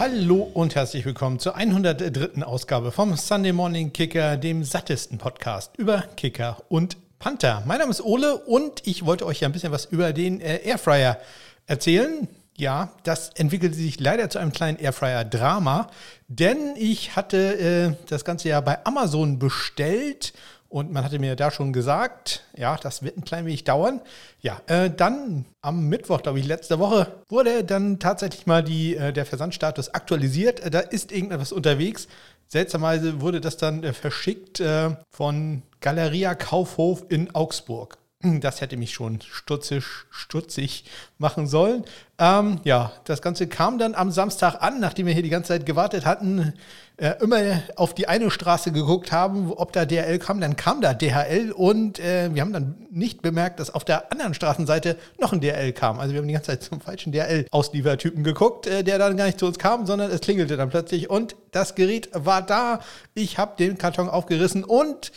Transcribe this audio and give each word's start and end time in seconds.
Hallo 0.00 0.50
und 0.54 0.76
herzlich 0.76 1.04
willkommen 1.04 1.40
zur 1.40 1.56
103. 1.56 2.42
Ausgabe 2.42 2.90
vom 2.90 3.18
Sunday 3.18 3.52
Morning 3.52 3.92
Kicker, 3.92 4.38
dem 4.38 4.64
sattesten 4.64 5.18
Podcast 5.18 5.76
über 5.76 6.04
Kicker 6.16 6.56
und 6.70 6.96
Panther. 7.18 7.62
Mein 7.66 7.80
Name 7.80 7.90
ist 7.90 8.02
Ole 8.02 8.38
und 8.38 8.86
ich 8.86 9.04
wollte 9.04 9.26
euch 9.26 9.40
ja 9.40 9.48
ein 9.48 9.52
bisschen 9.52 9.72
was 9.72 9.84
über 9.84 10.14
den 10.14 10.40
äh, 10.40 10.56
Airfryer 10.64 11.18
erzählen. 11.66 12.28
Ja, 12.56 12.92
das 13.02 13.28
entwickelte 13.34 13.76
sich 13.76 14.00
leider 14.00 14.30
zu 14.30 14.38
einem 14.38 14.52
kleinen 14.52 14.78
Airfryer-Drama, 14.78 15.90
denn 16.28 16.76
ich 16.76 17.14
hatte 17.14 17.58
äh, 17.58 18.06
das 18.08 18.24
Ganze 18.24 18.48
ja 18.48 18.62
bei 18.62 18.82
Amazon 18.86 19.38
bestellt 19.38 20.32
und 20.70 20.92
man 20.92 21.04
hatte 21.04 21.18
mir 21.18 21.34
da 21.34 21.50
schon 21.50 21.72
gesagt, 21.72 22.44
ja, 22.56 22.76
das 22.76 23.02
wird 23.02 23.16
ein 23.18 23.24
klein 23.24 23.44
wenig 23.44 23.64
dauern. 23.64 24.00
Ja, 24.40 24.62
äh, 24.68 24.88
dann 24.88 25.44
am 25.62 25.88
Mittwoch, 25.88 26.22
glaube 26.22 26.38
ich, 26.38 26.46
letzte 26.46 26.78
Woche, 26.78 27.08
wurde 27.28 27.64
dann 27.64 27.98
tatsächlich 27.98 28.46
mal 28.46 28.62
die, 28.62 28.96
äh, 28.96 29.12
der 29.12 29.26
Versandstatus 29.26 29.92
aktualisiert. 29.92 30.60
Äh, 30.60 30.70
da 30.70 30.78
ist 30.78 31.10
irgendetwas 31.10 31.50
unterwegs. 31.50 32.06
Seltsamerweise 32.46 33.20
wurde 33.20 33.40
das 33.40 33.56
dann 33.56 33.82
äh, 33.82 33.92
verschickt 33.92 34.60
äh, 34.60 34.90
von 35.10 35.62
Galeria 35.80 36.36
Kaufhof 36.36 37.04
in 37.08 37.34
Augsburg. 37.34 37.98
Das 38.22 38.60
hätte 38.60 38.76
mich 38.76 38.92
schon 38.92 39.20
stutzig, 39.22 39.84
stutzig 40.10 40.84
machen 41.16 41.46
sollen. 41.46 41.84
Ähm, 42.18 42.60
ja, 42.64 42.92
das 43.04 43.22
Ganze 43.22 43.46
kam 43.46 43.78
dann 43.78 43.94
am 43.94 44.10
Samstag 44.10 44.56
an, 44.60 44.78
nachdem 44.78 45.06
wir 45.06 45.14
hier 45.14 45.22
die 45.22 45.30
ganze 45.30 45.48
Zeit 45.48 45.64
gewartet 45.64 46.04
hatten, 46.04 46.52
äh, 47.00 47.14
immer 47.20 47.62
auf 47.76 47.94
die 47.94 48.08
eine 48.08 48.30
Straße 48.30 48.72
geguckt 48.72 49.10
haben, 49.10 49.50
ob 49.52 49.72
da 49.72 49.86
DHL 49.86 50.18
kam. 50.18 50.40
Dann 50.40 50.56
kam 50.56 50.82
da 50.82 50.92
DHL 50.92 51.50
und 51.50 51.98
äh, 51.98 52.28
wir 52.34 52.42
haben 52.42 52.52
dann 52.52 52.86
nicht 52.90 53.22
bemerkt, 53.22 53.58
dass 53.58 53.72
auf 53.74 53.84
der 53.84 54.12
anderen 54.12 54.34
Straßenseite 54.34 54.96
noch 55.18 55.32
ein 55.32 55.40
DHL 55.40 55.72
kam. 55.72 55.98
Also 55.98 56.12
wir 56.12 56.20
haben 56.20 56.28
die 56.28 56.34
ganze 56.34 56.48
Zeit 56.48 56.62
zum 56.62 56.80
falschen 56.80 57.12
DHL-Ausliefertypen 57.12 58.22
geguckt, 58.22 58.66
äh, 58.66 58.84
der 58.84 58.98
dann 58.98 59.16
gar 59.16 59.24
nicht 59.24 59.38
zu 59.38 59.46
uns 59.46 59.58
kam, 59.58 59.86
sondern 59.86 60.10
es 60.10 60.20
klingelte 60.20 60.58
dann 60.58 60.68
plötzlich 60.68 61.08
und 61.08 61.36
das 61.52 61.74
Gerät 61.74 62.10
war 62.12 62.42
da. 62.42 62.80
Ich 63.14 63.38
habe 63.38 63.54
den 63.58 63.78
Karton 63.78 64.10
aufgerissen 64.10 64.62
und 64.62 65.10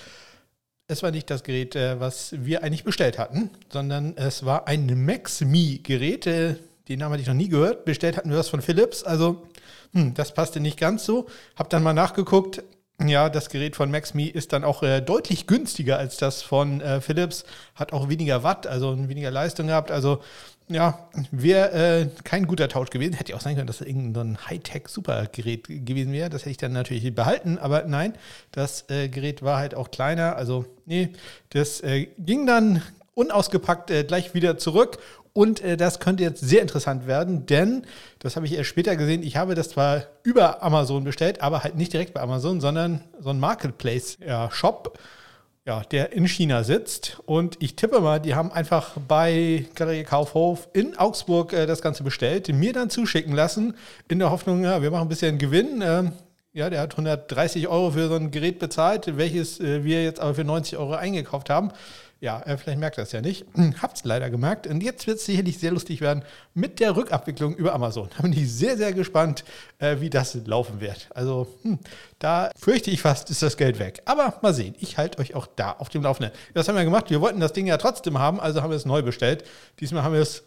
es 0.87 1.03
war 1.03 1.11
nicht 1.11 1.29
das 1.29 1.43
Gerät, 1.43 1.75
äh, 1.75 1.99
was 1.99 2.33
wir 2.37 2.63
eigentlich 2.63 2.85
bestellt 2.85 3.19
hatten, 3.19 3.49
sondern 3.69 4.15
es 4.15 4.45
war 4.45 4.67
ein 4.67 4.85
MaxMe-Gerät. 5.05 6.59
Den 6.87 6.99
Namen 6.99 7.13
hatte 7.13 7.21
ich 7.21 7.27
noch 7.27 7.33
nie 7.33 7.49
gehört. 7.49 7.85
Bestellt 7.85 8.17
hatten 8.17 8.29
wir 8.29 8.37
das 8.37 8.49
von 8.49 8.61
Philips. 8.61 9.03
Also, 9.03 9.43
hm, 9.93 10.13
das 10.13 10.33
passte 10.33 10.59
nicht 10.59 10.77
ganz 10.77 11.05
so. 11.05 11.27
Hab 11.55 11.69
dann 11.69 11.83
mal 11.83 11.93
nachgeguckt. 11.93 12.63
Ja, 13.01 13.29
das 13.29 13.49
Gerät 13.49 13.75
von 13.75 13.89
MaxMe 13.89 14.29
ist 14.29 14.53
dann 14.53 14.63
auch 14.63 14.83
äh, 14.83 15.01
deutlich 15.01 15.47
günstiger 15.47 15.97
als 15.97 16.17
das 16.17 16.41
von 16.41 16.79
äh, 16.79 17.01
Philips. 17.01 17.43
Hat 17.75 17.91
auch 17.91 18.07
weniger 18.07 18.43
Watt, 18.43 18.67
also 18.67 18.97
weniger 19.09 19.31
Leistung 19.31 19.67
gehabt. 19.67 19.91
Also 19.91 20.21
ja, 20.69 21.09
wäre 21.31 21.71
äh, 21.71 22.07
kein 22.23 22.47
guter 22.47 22.69
Tausch 22.69 22.89
gewesen. 22.89 23.13
Hätte 23.13 23.31
ja 23.31 23.37
auch 23.37 23.41
sein 23.41 23.55
können, 23.55 23.67
dass 23.67 23.79
das 23.79 23.87
irgendein 23.87 24.37
Hightech-Supergerät 24.47 25.67
gewesen 25.67 26.13
wäre. 26.13 26.29
Das 26.29 26.41
hätte 26.41 26.51
ich 26.51 26.57
dann 26.57 26.73
natürlich 26.73 27.13
behalten, 27.13 27.57
aber 27.57 27.83
nein, 27.83 28.13
das 28.51 28.89
äh, 28.89 29.09
Gerät 29.09 29.41
war 29.41 29.57
halt 29.57 29.75
auch 29.75 29.91
kleiner. 29.91 30.35
Also, 30.35 30.65
nee, 30.85 31.09
das 31.49 31.81
äh, 31.81 32.07
ging 32.17 32.45
dann 32.45 32.81
unausgepackt 33.15 33.91
äh, 33.91 34.03
gleich 34.03 34.33
wieder 34.33 34.57
zurück. 34.57 34.99
Und 35.33 35.61
äh, 35.61 35.77
das 35.77 35.99
könnte 35.99 36.21
jetzt 36.21 36.41
sehr 36.41 36.61
interessant 36.61 37.07
werden, 37.07 37.47
denn, 37.47 37.85
das 38.19 38.35
habe 38.35 38.45
ich 38.45 38.53
erst 38.53 38.69
später 38.69 38.95
gesehen, 38.95 39.23
ich 39.23 39.35
habe 39.35 39.55
das 39.55 39.69
zwar 39.69 40.03
über 40.21 40.61
Amazon 40.61 41.03
bestellt, 41.03 41.41
aber 41.41 41.63
halt 41.63 41.75
nicht 41.75 41.91
direkt 41.91 42.13
bei 42.13 42.21
Amazon, 42.21 42.61
sondern 42.61 43.01
so 43.19 43.31
ein 43.31 43.39
Marketplace-Shop. 43.39 44.99
Ja, 45.65 45.79
der 45.79 46.11
in 46.11 46.27
China 46.27 46.65
sitzt. 46.65 47.21
Und 47.25 47.55
ich 47.63 47.77
tippe 47.77 48.01
mal, 48.01 48.19
die 48.19 48.35
haben 48.35 48.51
einfach 48.51 48.97
bei 49.07 49.65
Galerie 49.75 50.03
Kaufhof 50.03 50.67
in 50.73 50.97
Augsburg 50.97 51.53
äh, 51.53 51.65
das 51.65 51.81
Ganze 51.81 52.03
bestellt, 52.03 52.49
mir 52.49 52.73
dann 52.73 52.89
zuschicken 52.89 53.33
lassen, 53.33 53.73
in 54.09 54.19
der 54.19 54.29
Hoffnung, 54.29 54.65
ja, 54.65 54.81
wir 54.81 54.91
machen 54.91 55.03
ein 55.03 55.09
bisschen 55.09 55.37
Gewinn. 55.37 55.81
Ähm, 55.81 56.11
ja, 56.51 56.69
der 56.69 56.81
hat 56.81 56.91
130 56.91 57.69
Euro 57.69 57.91
für 57.91 58.09
so 58.09 58.15
ein 58.15 58.29
Gerät 58.29 58.59
bezahlt, 58.59 59.17
welches 59.17 59.61
äh, 59.61 59.85
wir 59.85 60.03
jetzt 60.03 60.19
aber 60.19 60.35
für 60.35 60.43
90 60.43 60.77
Euro 60.77 60.93
eingekauft 60.93 61.49
haben. 61.49 61.71
Ja, 62.23 62.39
äh, 62.43 62.55
vielleicht 62.55 62.79
merkt 62.79 62.97
er 62.97 63.03
es 63.03 63.11
ja 63.11 63.19
nicht. 63.19 63.45
Habt 63.81 63.97
es 63.97 64.05
leider 64.05 64.29
gemerkt. 64.29 64.65
Und 64.65 64.81
jetzt 64.81 65.07
wird 65.07 65.17
es 65.17 65.25
sicherlich 65.25 65.59
sehr 65.59 65.71
lustig 65.71 65.99
werden 65.99 66.23
mit 66.53 66.79
der 66.79 66.95
Rückabwicklung 66.95 67.53
über 67.53 67.73
Amazon. 67.73 68.07
Da 68.15 68.23
bin 68.23 68.31
ich 68.31 68.49
sehr, 68.49 68.77
sehr 68.77 68.93
gespannt, 68.93 69.43
äh, 69.79 69.97
wie 69.99 70.09
das 70.09 70.33
laufen 70.45 70.79
wird. 70.79 71.09
Also, 71.13 71.49
hm, 71.63 71.79
da 72.19 72.49
fürchte 72.57 72.91
ich 72.91 73.01
fast, 73.01 73.29
ist 73.29 73.41
das 73.41 73.57
Geld 73.57 73.77
weg. 73.77 74.03
Aber 74.05 74.39
mal 74.41 74.53
sehen. 74.53 74.73
Ich 74.79 74.97
halte 74.97 75.19
euch 75.19 75.35
auch 75.35 75.47
da 75.47 75.73
auf 75.73 75.89
dem 75.89 76.03
Laufenden. 76.03 76.31
Das 76.53 76.69
haben 76.69 76.77
wir 76.77 76.85
gemacht. 76.85 77.09
Wir 77.09 77.19
wollten 77.19 77.41
das 77.41 77.51
Ding 77.51 77.67
ja 77.67 77.75
trotzdem 77.75 78.17
haben, 78.17 78.39
also 78.39 78.61
haben 78.61 78.69
wir 78.69 78.77
es 78.77 78.85
neu 78.85 79.01
bestellt. 79.01 79.43
Diesmal 79.81 80.03
haben 80.03 80.13
wir 80.13 80.21
es. 80.21 80.43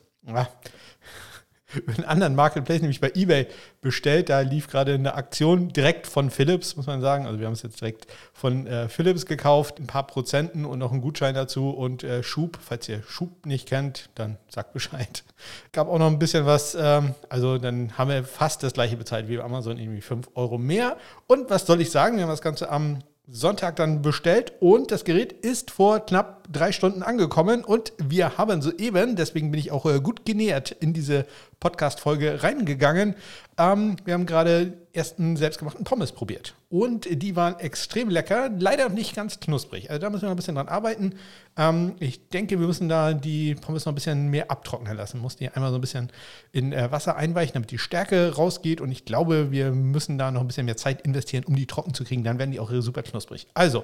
einen 1.86 2.04
anderen 2.04 2.34
Marketplace, 2.34 2.80
nämlich 2.80 3.00
bei 3.00 3.10
eBay, 3.14 3.46
bestellt. 3.80 4.28
Da 4.28 4.40
lief 4.40 4.68
gerade 4.68 4.94
eine 4.94 5.14
Aktion 5.14 5.68
direkt 5.68 6.06
von 6.06 6.30
Philips, 6.30 6.76
muss 6.76 6.86
man 6.86 7.00
sagen. 7.00 7.26
Also 7.26 7.38
wir 7.38 7.46
haben 7.46 7.54
es 7.54 7.62
jetzt 7.62 7.80
direkt 7.80 8.06
von 8.32 8.66
äh, 8.66 8.88
Philips 8.88 9.26
gekauft, 9.26 9.78
ein 9.80 9.86
paar 9.86 10.06
Prozenten 10.06 10.64
und 10.64 10.78
noch 10.78 10.92
einen 10.92 11.00
Gutschein 11.00 11.34
dazu 11.34 11.70
und 11.70 12.04
äh, 12.04 12.22
Schub. 12.22 12.58
Falls 12.60 12.88
ihr 12.88 13.02
Schub 13.08 13.46
nicht 13.46 13.68
kennt, 13.68 14.10
dann 14.14 14.36
sagt 14.48 14.72
Bescheid. 14.72 15.24
Gab 15.72 15.88
auch 15.88 15.98
noch 15.98 16.06
ein 16.06 16.18
bisschen 16.18 16.46
was. 16.46 16.76
Ähm, 16.78 17.14
also 17.28 17.58
dann 17.58 17.98
haben 17.98 18.10
wir 18.10 18.24
fast 18.24 18.62
das 18.62 18.72
gleiche 18.72 18.96
bezahlt 18.96 19.28
wie 19.28 19.36
bei 19.36 19.44
Amazon, 19.44 19.78
irgendwie 19.78 20.00
5 20.02 20.30
Euro 20.34 20.58
mehr. 20.58 20.96
Und 21.26 21.50
was 21.50 21.66
soll 21.66 21.80
ich 21.80 21.90
sagen? 21.90 22.16
Wir 22.16 22.22
haben 22.22 22.30
das 22.30 22.42
Ganze 22.42 22.70
am 22.70 23.00
Sonntag 23.28 23.74
dann 23.76 24.02
bestellt 24.02 24.52
und 24.60 24.92
das 24.92 25.04
Gerät 25.04 25.32
ist 25.32 25.72
vor 25.72 25.98
knapp 26.06 26.46
drei 26.52 26.70
Stunden 26.70 27.02
angekommen 27.02 27.64
und 27.64 27.92
wir 27.98 28.38
haben 28.38 28.62
soeben, 28.62 29.16
deswegen 29.16 29.50
bin 29.50 29.58
ich 29.58 29.72
auch 29.72 29.84
äh, 29.84 30.00
gut 30.00 30.24
genähert 30.24 30.70
in 30.70 30.92
diese 30.92 31.26
Podcast-Folge 31.66 32.44
reingegangen. 32.44 33.16
Ähm, 33.58 33.96
wir 34.04 34.14
haben 34.14 34.24
gerade 34.24 34.74
ersten 34.92 35.36
selbstgemachten 35.36 35.82
Pommes 35.82 36.12
probiert 36.12 36.54
und 36.68 37.08
die 37.10 37.34
waren 37.34 37.58
extrem 37.58 38.08
lecker, 38.08 38.50
leider 38.56 38.88
nicht 38.88 39.16
ganz 39.16 39.40
knusprig. 39.40 39.90
Also 39.90 40.00
da 40.00 40.10
müssen 40.10 40.22
wir 40.22 40.26
noch 40.28 40.34
ein 40.34 40.36
bisschen 40.36 40.54
dran 40.54 40.68
arbeiten. 40.68 41.14
Ähm, 41.56 41.96
ich 41.98 42.28
denke, 42.28 42.60
wir 42.60 42.68
müssen 42.68 42.88
da 42.88 43.14
die 43.14 43.56
Pommes 43.56 43.84
noch 43.84 43.92
ein 43.92 43.96
bisschen 43.96 44.28
mehr 44.28 44.48
abtrocknen 44.48 44.96
lassen. 44.96 45.18
Muss 45.18 45.34
die 45.34 45.48
einmal 45.48 45.70
so 45.70 45.78
ein 45.78 45.80
bisschen 45.80 46.12
in 46.52 46.72
äh, 46.72 46.92
Wasser 46.92 47.16
einweichen, 47.16 47.54
damit 47.54 47.72
die 47.72 47.78
Stärke 47.78 48.36
rausgeht 48.36 48.80
und 48.80 48.92
ich 48.92 49.04
glaube, 49.04 49.50
wir 49.50 49.72
müssen 49.72 50.18
da 50.18 50.30
noch 50.30 50.42
ein 50.42 50.46
bisschen 50.46 50.66
mehr 50.66 50.76
Zeit 50.76 51.02
investieren, 51.02 51.42
um 51.46 51.56
die 51.56 51.66
trocken 51.66 51.94
zu 51.94 52.04
kriegen. 52.04 52.22
Dann 52.22 52.38
werden 52.38 52.52
die 52.52 52.60
auch 52.60 52.70
super 52.78 53.02
knusprig. 53.02 53.48
Also, 53.54 53.82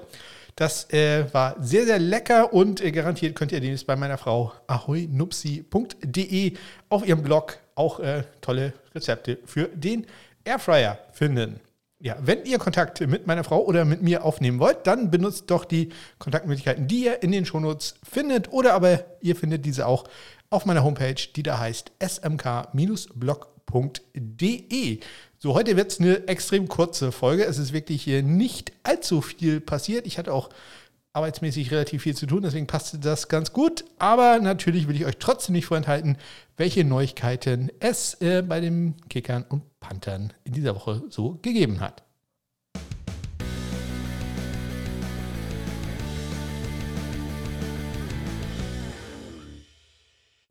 das 0.56 0.92
äh, 0.92 1.32
war 1.32 1.56
sehr, 1.60 1.84
sehr 1.84 1.98
lecker 1.98 2.52
und 2.52 2.80
äh, 2.80 2.92
garantiert 2.92 3.34
könnt 3.34 3.52
ihr 3.52 3.60
den 3.60 3.70
jetzt 3.70 3.86
bei 3.86 3.96
meiner 3.96 4.18
Frau 4.18 4.52
ahoynupsi.de 4.66 6.52
auf 6.88 7.06
ihrem 7.06 7.22
Blog 7.22 7.58
auch 7.74 8.00
äh, 8.00 8.24
tolle 8.40 8.74
Rezepte 8.94 9.38
für 9.44 9.68
den 9.68 10.06
Airfryer 10.44 10.98
finden. 11.12 11.60
Ja, 12.00 12.16
wenn 12.20 12.44
ihr 12.44 12.58
Kontakt 12.58 13.00
mit 13.00 13.28
meiner 13.28 13.44
Frau 13.44 13.64
oder 13.64 13.84
mit 13.84 14.02
mir 14.02 14.24
aufnehmen 14.24 14.58
wollt, 14.58 14.88
dann 14.88 15.10
benutzt 15.10 15.44
doch 15.52 15.64
die 15.64 15.90
Kontaktmöglichkeiten, 16.18 16.88
die 16.88 17.04
ihr 17.04 17.22
in 17.22 17.30
den 17.30 17.46
Shownotes 17.46 17.94
findet. 18.02 18.52
Oder 18.52 18.74
aber 18.74 19.04
ihr 19.20 19.36
findet 19.36 19.64
diese 19.64 19.86
auch 19.86 20.04
auf 20.50 20.66
meiner 20.66 20.82
Homepage, 20.82 21.14
die 21.14 21.44
da 21.44 21.60
heißt 21.60 21.92
smk-blog.de. 22.02 23.38
So, 25.42 25.54
heute 25.54 25.76
wird 25.76 25.90
es 25.90 25.98
eine 25.98 26.28
extrem 26.28 26.68
kurze 26.68 27.10
Folge. 27.10 27.44
Es 27.44 27.58
ist 27.58 27.72
wirklich 27.72 28.04
hier 28.04 28.22
nicht 28.22 28.72
allzu 28.84 29.20
viel 29.20 29.60
passiert. 29.60 30.06
Ich 30.06 30.16
hatte 30.16 30.32
auch 30.32 30.50
arbeitsmäßig 31.14 31.72
relativ 31.72 32.02
viel 32.02 32.14
zu 32.14 32.26
tun, 32.26 32.42
deswegen 32.42 32.68
passte 32.68 33.00
das 33.00 33.26
ganz 33.26 33.52
gut. 33.52 33.84
Aber 33.98 34.38
natürlich 34.38 34.86
will 34.86 34.94
ich 34.94 35.04
euch 35.04 35.16
trotzdem 35.18 35.54
nicht 35.54 35.66
vorenthalten, 35.66 36.16
welche 36.56 36.84
Neuigkeiten 36.84 37.72
es 37.80 38.14
äh, 38.20 38.42
bei 38.42 38.60
den 38.60 38.94
Kickern 39.08 39.44
und 39.48 39.64
Panthern 39.80 40.32
in 40.44 40.52
dieser 40.52 40.76
Woche 40.76 41.02
so 41.08 41.40
gegeben 41.42 41.80
hat. 41.80 42.04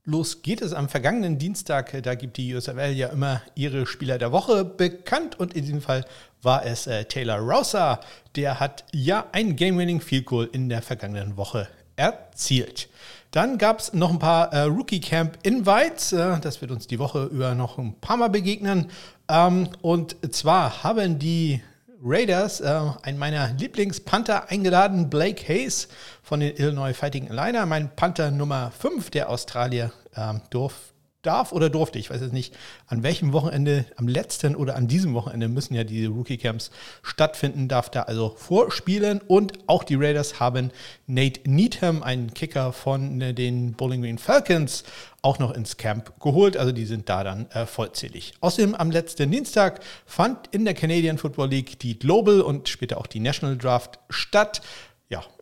Los 0.03 0.41
geht 0.41 0.63
es 0.63 0.73
am 0.73 0.89
vergangenen 0.89 1.37
Dienstag. 1.37 2.01
Da 2.01 2.15
gibt 2.15 2.37
die 2.37 2.55
USFL 2.55 2.93
ja 2.93 3.09
immer 3.09 3.43
ihre 3.53 3.85
Spieler 3.85 4.17
der 4.17 4.31
Woche 4.31 4.65
bekannt 4.65 5.39
und 5.39 5.53
in 5.53 5.63
diesem 5.63 5.81
Fall 5.81 6.05
war 6.41 6.65
es 6.65 6.87
äh, 6.87 7.05
Taylor 7.05 7.37
Rouser. 7.37 7.99
Der 8.35 8.59
hat 8.59 8.83
ja 8.91 9.27
ein 9.31 9.55
Game-Winning 9.55 10.01
Field 10.01 10.25
Goal 10.25 10.49
in 10.51 10.69
der 10.69 10.81
vergangenen 10.81 11.37
Woche 11.37 11.67
erzielt. 11.97 12.89
Dann 13.29 13.59
gab 13.59 13.79
es 13.79 13.93
noch 13.93 14.09
ein 14.09 14.17
paar 14.17 14.51
äh, 14.51 14.63
Rookie 14.63 15.01
Camp 15.01 15.37
Invites. 15.43 16.13
Äh, 16.13 16.39
das 16.39 16.61
wird 16.61 16.71
uns 16.71 16.87
die 16.87 16.97
Woche 16.97 17.25
über 17.25 17.53
noch 17.53 17.77
ein 17.77 17.93
paar 18.01 18.17
Mal 18.17 18.29
begegnen. 18.29 18.89
Ähm, 19.29 19.69
und 19.83 20.15
zwar 20.33 20.83
haben 20.83 21.19
die 21.19 21.61
Raiders 22.03 22.61
äh, 22.61 22.81
einen 23.03 23.19
meiner 23.19 23.53
Lieblingspanther 23.53 24.49
eingeladen, 24.49 25.09
Blake 25.09 25.47
Hayes 25.47 25.87
von 26.23 26.39
den 26.39 26.55
Illinois 26.55 26.93
Fighting 26.93 27.27
Illiner. 27.27 27.65
Mein 27.65 27.95
Panther 27.95 28.31
Nummer 28.31 28.71
5, 28.71 29.11
der 29.11 29.29
Australier, 29.29 29.91
ähm, 30.15 30.41
durf, 30.49 30.93
darf 31.21 31.51
oder 31.51 31.69
durfte, 31.69 31.99
ich 31.99 32.09
weiß 32.09 32.21
jetzt 32.21 32.33
nicht, 32.33 32.55
an 32.87 33.03
welchem 33.03 33.33
Wochenende, 33.33 33.85
am 33.95 34.07
letzten 34.07 34.55
oder 34.55 34.75
an 34.75 34.87
diesem 34.87 35.13
Wochenende 35.13 35.47
müssen 35.47 35.73
ja 35.73 35.83
die 35.83 36.05
Rookie 36.05 36.37
Camps 36.37 36.71
stattfinden, 37.03 37.67
darf 37.67 37.89
da 37.89 38.03
also 38.03 38.35
vorspielen 38.37 39.21
und 39.27 39.53
auch 39.67 39.83
die 39.83 39.95
Raiders 39.95 40.39
haben 40.39 40.71
Nate 41.07 41.41
Needham, 41.45 42.03
einen 42.03 42.33
Kicker 42.33 42.73
von 42.73 43.19
den 43.19 43.73
Bowling 43.73 44.01
Green 44.01 44.17
Falcons, 44.17 44.83
auch 45.21 45.37
noch 45.37 45.51
ins 45.51 45.77
Camp 45.77 46.19
geholt, 46.19 46.57
also 46.57 46.71
die 46.71 46.85
sind 46.85 47.07
da 47.07 47.23
dann 47.23 47.49
äh, 47.51 47.65
vollzählig. 47.65 48.33
Außerdem 48.41 48.73
am 48.73 48.89
letzten 48.89 49.29
Dienstag 49.29 49.81
fand 50.05 50.47
in 50.51 50.65
der 50.65 50.73
Canadian 50.73 51.17
Football 51.19 51.49
League 51.49 51.79
die 51.79 51.99
Global 51.99 52.41
und 52.41 52.69
später 52.69 52.97
auch 52.97 53.07
die 53.07 53.19
National 53.19 53.57
Draft 53.57 53.99
statt. 54.09 54.61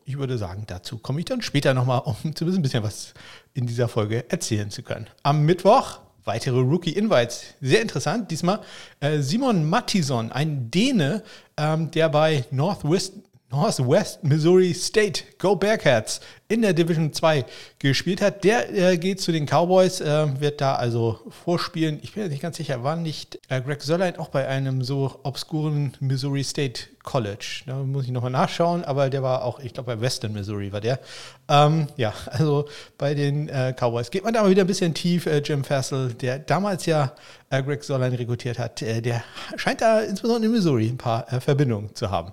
Ich 0.09 0.17
würde 0.17 0.39
sagen, 0.39 0.63
dazu 0.65 0.97
komme 0.97 1.19
ich 1.19 1.25
dann 1.25 1.43
später 1.43 1.75
nochmal, 1.75 2.01
um 2.03 2.15
zu 2.35 2.43
ein 2.43 2.63
bisschen 2.63 2.81
was 2.81 3.13
in 3.53 3.67
dieser 3.67 3.87
Folge 3.87 4.27
erzählen 4.31 4.71
zu 4.71 4.81
können. 4.81 5.05
Am 5.21 5.45
Mittwoch 5.45 5.99
weitere 6.25 6.57
Rookie-Invites. 6.57 7.53
Sehr 7.61 7.83
interessant. 7.83 8.31
Diesmal 8.31 8.61
äh, 9.01 9.19
Simon 9.19 9.69
Mattison, 9.69 10.31
ein 10.31 10.71
Däne, 10.71 11.21
ähm, 11.57 11.91
der 11.91 12.09
bei 12.09 12.43
Northwest, 12.49 13.13
Northwest 13.51 14.23
Missouri 14.23 14.73
State, 14.73 15.23
Go 15.39 15.55
Bearcats, 15.55 16.21
in 16.49 16.61
der 16.61 16.73
Division 16.73 17.11
2 17.13 17.45
gespielt 17.79 18.21
hat. 18.21 18.43
Der 18.43 18.71
äh, 18.73 18.97
geht 18.97 19.21
zu 19.21 19.31
den 19.31 19.47
Cowboys, 19.47 20.01
äh, 20.01 20.39
wird 20.39 20.61
da 20.61 20.75
also 20.75 21.19
vorspielen. 21.43 21.99
Ich 22.03 22.13
bin 22.13 22.23
mir 22.23 22.29
nicht 22.29 22.41
ganz 22.41 22.57
sicher, 22.57 22.83
war 22.83 22.95
nicht 22.95 23.39
äh, 23.49 23.59
Greg 23.61 23.81
Sörlein 23.81 24.17
auch 24.17 24.29
bei 24.29 24.47
einem 24.47 24.83
so 24.83 25.19
obskuren 25.23 25.93
Missouri 25.99 26.43
State 26.43 26.83
College? 27.03 27.63
Da 27.65 27.75
muss 27.77 28.05
ich 28.05 28.11
nochmal 28.11 28.29
nachschauen, 28.29 28.83
aber 28.83 29.09
der 29.09 29.23
war 29.23 29.43
auch, 29.43 29.59
ich 29.59 29.73
glaube, 29.73 29.95
bei 29.95 30.01
Western 30.01 30.33
Missouri 30.33 30.71
war 30.71 30.81
der. 30.81 30.99
Ähm, 31.47 31.87
ja, 31.97 32.13
also 32.27 32.67
bei 32.99 33.15
den 33.15 33.49
äh, 33.49 33.73
Cowboys 33.75 34.11
geht 34.11 34.23
man 34.23 34.33
da 34.33 34.43
mal 34.43 34.51
wieder 34.51 34.63
ein 34.63 34.67
bisschen 34.67 34.93
tief. 34.93 35.25
Äh, 35.25 35.39
Jim 35.39 35.63
Fassel, 35.63 36.13
der 36.13 36.37
damals 36.37 36.85
ja 36.85 37.13
äh, 37.49 37.63
Greg 37.63 37.83
Sörlein 37.83 38.13
rekrutiert 38.13 38.59
hat, 38.59 38.81
der 38.81 39.23
scheint 39.55 39.81
da 39.81 40.01
insbesondere 40.01 40.45
in 40.45 40.51
Missouri 40.51 40.87
ein 40.87 40.97
paar 40.97 41.25
Verbindungen 41.41 41.95
zu 41.95 42.11
haben. 42.11 42.31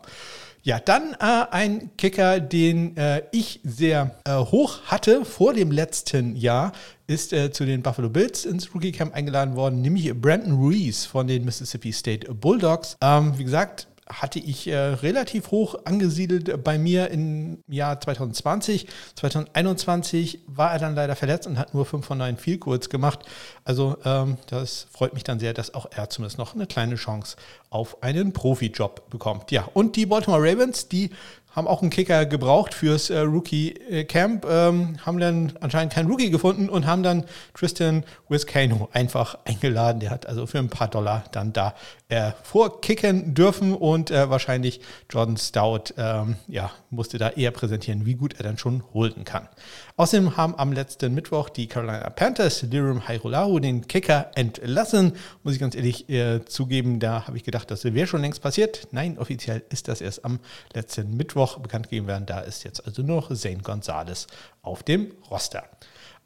Ja, 0.67 0.81
dann 0.81 1.13
äh, 1.21 1.47
ein 1.53 1.97
Kicker, 1.97 2.41
den 2.41 2.97
äh, 2.97 3.23
ich 3.31 3.61
sehr 3.63 4.19
äh, 4.25 4.35
hoch 4.35 4.83
hatte 4.87 5.25
vor 5.25 5.55
dem 5.55 5.71
letzten 5.71 6.35
Jahr, 6.35 6.73
ist 7.07 7.33
äh, 7.33 7.53
zu 7.53 7.65
den 7.65 7.85
Buffalo 7.85 8.09
Bills 8.09 8.45
ins 8.45 8.75
Rookie 8.75 8.91
Camp 8.91 9.15
eingeladen 9.15 9.55
worden, 9.55 9.81
nämlich 9.81 10.13
Brandon 10.21 10.55
Ruiz 10.55 11.05
von 11.05 11.29
den 11.29 11.45
Mississippi 11.45 11.93
State 11.93 12.35
Bulldogs. 12.35 12.97
Ähm, 13.01 13.39
wie 13.39 13.45
gesagt, 13.45 13.87
hatte 14.09 14.39
ich 14.39 14.69
äh, 14.69 14.77
relativ 14.77 15.51
hoch 15.51 15.75
angesiedelt 15.85 16.63
bei 16.63 16.79
mir 16.79 17.11
im 17.11 17.63
Jahr 17.67 18.01
2020. 18.01 18.87
2021 19.17 20.41
war 20.47 20.73
er 20.73 20.79
dann 20.79 20.95
leider 20.95 21.17
verletzt 21.17 21.47
und 21.47 21.59
hat 21.59 21.75
nur 21.75 21.85
5 21.85 22.07
von 22.07 22.19
9 22.19 22.37
Field 22.37 22.61
Goals 22.61 22.89
gemacht. 22.89 23.21
Also 23.65 23.97
ähm, 24.05 24.39
das 24.47 24.87
freut 24.91 25.15
mich 25.15 25.25
dann 25.25 25.41
sehr, 25.41 25.55
dass 25.55 25.75
auch 25.75 25.87
er 25.91 26.09
zumindest 26.09 26.39
noch 26.39 26.55
eine 26.55 26.67
kleine 26.67 26.95
Chance 26.95 27.37
auf 27.71 28.03
einen 28.03 28.33
Profi-Job 28.33 29.11
bekommt. 29.11 29.51
Ja, 29.51 29.69
und 29.75 29.97
die 29.97 30.07
Baltimore 30.07 30.43
Ravens, 30.43 30.89
die 30.89 31.11
haben 31.57 31.67
auch 31.67 31.81
einen 31.81 31.91
Kicker 31.91 32.27
gebraucht 32.27 32.75
fürs 32.75 33.09
äh, 33.09 33.19
Rookie-Camp, 33.19 34.45
ähm, 34.45 34.99
haben 35.05 35.19
dann 35.19 35.55
anscheinend 35.61 35.95
keinen 35.95 36.11
Rookie 36.11 36.31
gefunden 36.31 36.69
und 36.69 36.87
haben 36.87 37.03
dann 37.03 37.25
Tristan 37.55 38.05
Wiskano 38.29 38.91
einfach 38.93 39.39
eingeladen. 39.47 40.01
Der 40.01 40.11
hat 40.11 40.27
also 40.27 40.47
für 40.47 40.59
ein 40.59 40.69
paar 40.69 40.89
Dollar 40.89 41.25
dann 41.33 41.55
da 41.55 41.75
äh, 42.09 42.33
vorkicken 42.43 43.35
dürfen 43.35 43.75
und 43.75 44.11
äh, 44.11 44.31
wahrscheinlich 44.31 44.81
Jordan 45.11 45.37
Stout 45.37 45.93
ähm, 45.97 46.37
ja, 46.47 46.71
musste 46.91 47.19
da 47.19 47.31
eher 47.31 47.51
präsentieren, 47.51 48.07
wie 48.07 48.15
gut 48.15 48.35
er 48.39 48.45
dann 48.45 48.59
schon 48.59 48.85
holden 48.95 49.25
kann. 49.25 49.49
Außerdem 49.97 50.37
haben 50.37 50.55
am 50.57 50.73
letzten 50.73 51.15
Mittwoch 51.15 51.49
die 51.49 51.67
Carolina 51.67 52.09
Panthers 52.11 52.63
Lirum 52.63 53.09
Hairolahu 53.09 53.59
den 53.59 53.89
Kicker 53.89 54.31
entlassen. 54.37 55.15
Muss 55.43 55.55
ich 55.55 55.61
ganz 55.61 55.75
ehrlich 55.75 56.09
äh, 56.09 56.45
zugeben, 56.45 57.01
da 57.01 57.27
habe 57.27 57.37
ich 57.37 57.45
gedacht, 57.45 57.71
das 57.71 57.83
wäre 57.83 58.07
schon 58.07 58.21
längst 58.21 58.41
passiert. 58.41 58.87
Nein, 58.93 59.19
offiziell 59.19 59.65
ist 59.71 59.89
das 59.89 60.01
erst 60.01 60.25
am 60.25 60.39
letzten 60.75 61.17
Mittwoch 61.17 61.59
bekannt 61.59 61.89
gegeben 61.91 62.07
werden. 62.07 62.27
Da 62.27 62.41
ist 62.41 62.63
jetzt 62.63 62.87
also 62.87 63.03
noch 63.03 63.35
Zane 63.35 63.59
Gonzalez 63.59 64.29
auf 64.63 64.85
dem 64.85 65.13
Roster. 65.29 65.65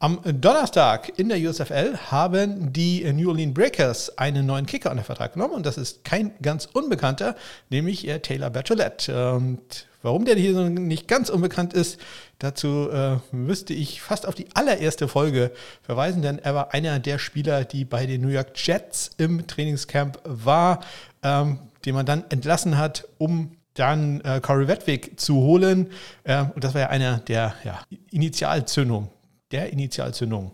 Am 0.01 0.19
Donnerstag 0.23 1.19
in 1.19 1.29
der 1.29 1.37
USFL 1.37 1.95
haben 2.09 2.73
die 2.73 3.03
New 3.13 3.29
Orleans 3.29 3.53
Breakers 3.53 4.17
einen 4.17 4.47
neuen 4.47 4.65
Kicker 4.65 4.89
unter 4.89 5.03
Vertrag 5.03 5.33
genommen 5.33 5.53
und 5.53 5.63
das 5.63 5.77
ist 5.77 6.03
kein 6.03 6.33
ganz 6.41 6.65
unbekannter, 6.65 7.35
nämlich 7.69 8.09
Taylor 8.23 8.49
Bachelette. 8.49 9.33
Und 9.35 9.85
warum 10.01 10.25
der 10.25 10.37
hier 10.37 10.55
so 10.55 10.67
nicht 10.67 11.07
ganz 11.07 11.29
unbekannt 11.29 11.73
ist, 11.73 12.01
dazu 12.39 12.89
äh, 12.89 13.17
müsste 13.31 13.75
ich 13.75 14.01
fast 14.01 14.27
auf 14.27 14.33
die 14.33 14.47
allererste 14.55 15.07
Folge 15.07 15.51
verweisen, 15.83 16.23
denn 16.23 16.39
er 16.39 16.55
war 16.55 16.73
einer 16.73 16.97
der 16.97 17.19
Spieler, 17.19 17.63
die 17.63 17.85
bei 17.85 18.07
den 18.07 18.21
New 18.21 18.29
York 18.29 18.53
Jets 18.55 19.11
im 19.19 19.45
Trainingscamp 19.45 20.17
war, 20.23 20.79
ähm, 21.21 21.59
den 21.85 21.93
man 21.93 22.07
dann 22.07 22.23
entlassen 22.29 22.79
hat, 22.79 23.07
um 23.19 23.51
dann 23.75 24.21
äh, 24.21 24.41
Corey 24.41 24.67
Wedwig 24.67 25.19
zu 25.19 25.35
holen. 25.35 25.91
Äh, 26.23 26.45
und 26.55 26.63
das 26.63 26.73
war 26.73 26.81
ja 26.81 26.87
einer 26.89 27.19
der 27.19 27.53
ja, 27.63 27.83
Initialzündungen 28.09 29.09
der 29.51 29.71
Initialzündung, 29.71 30.51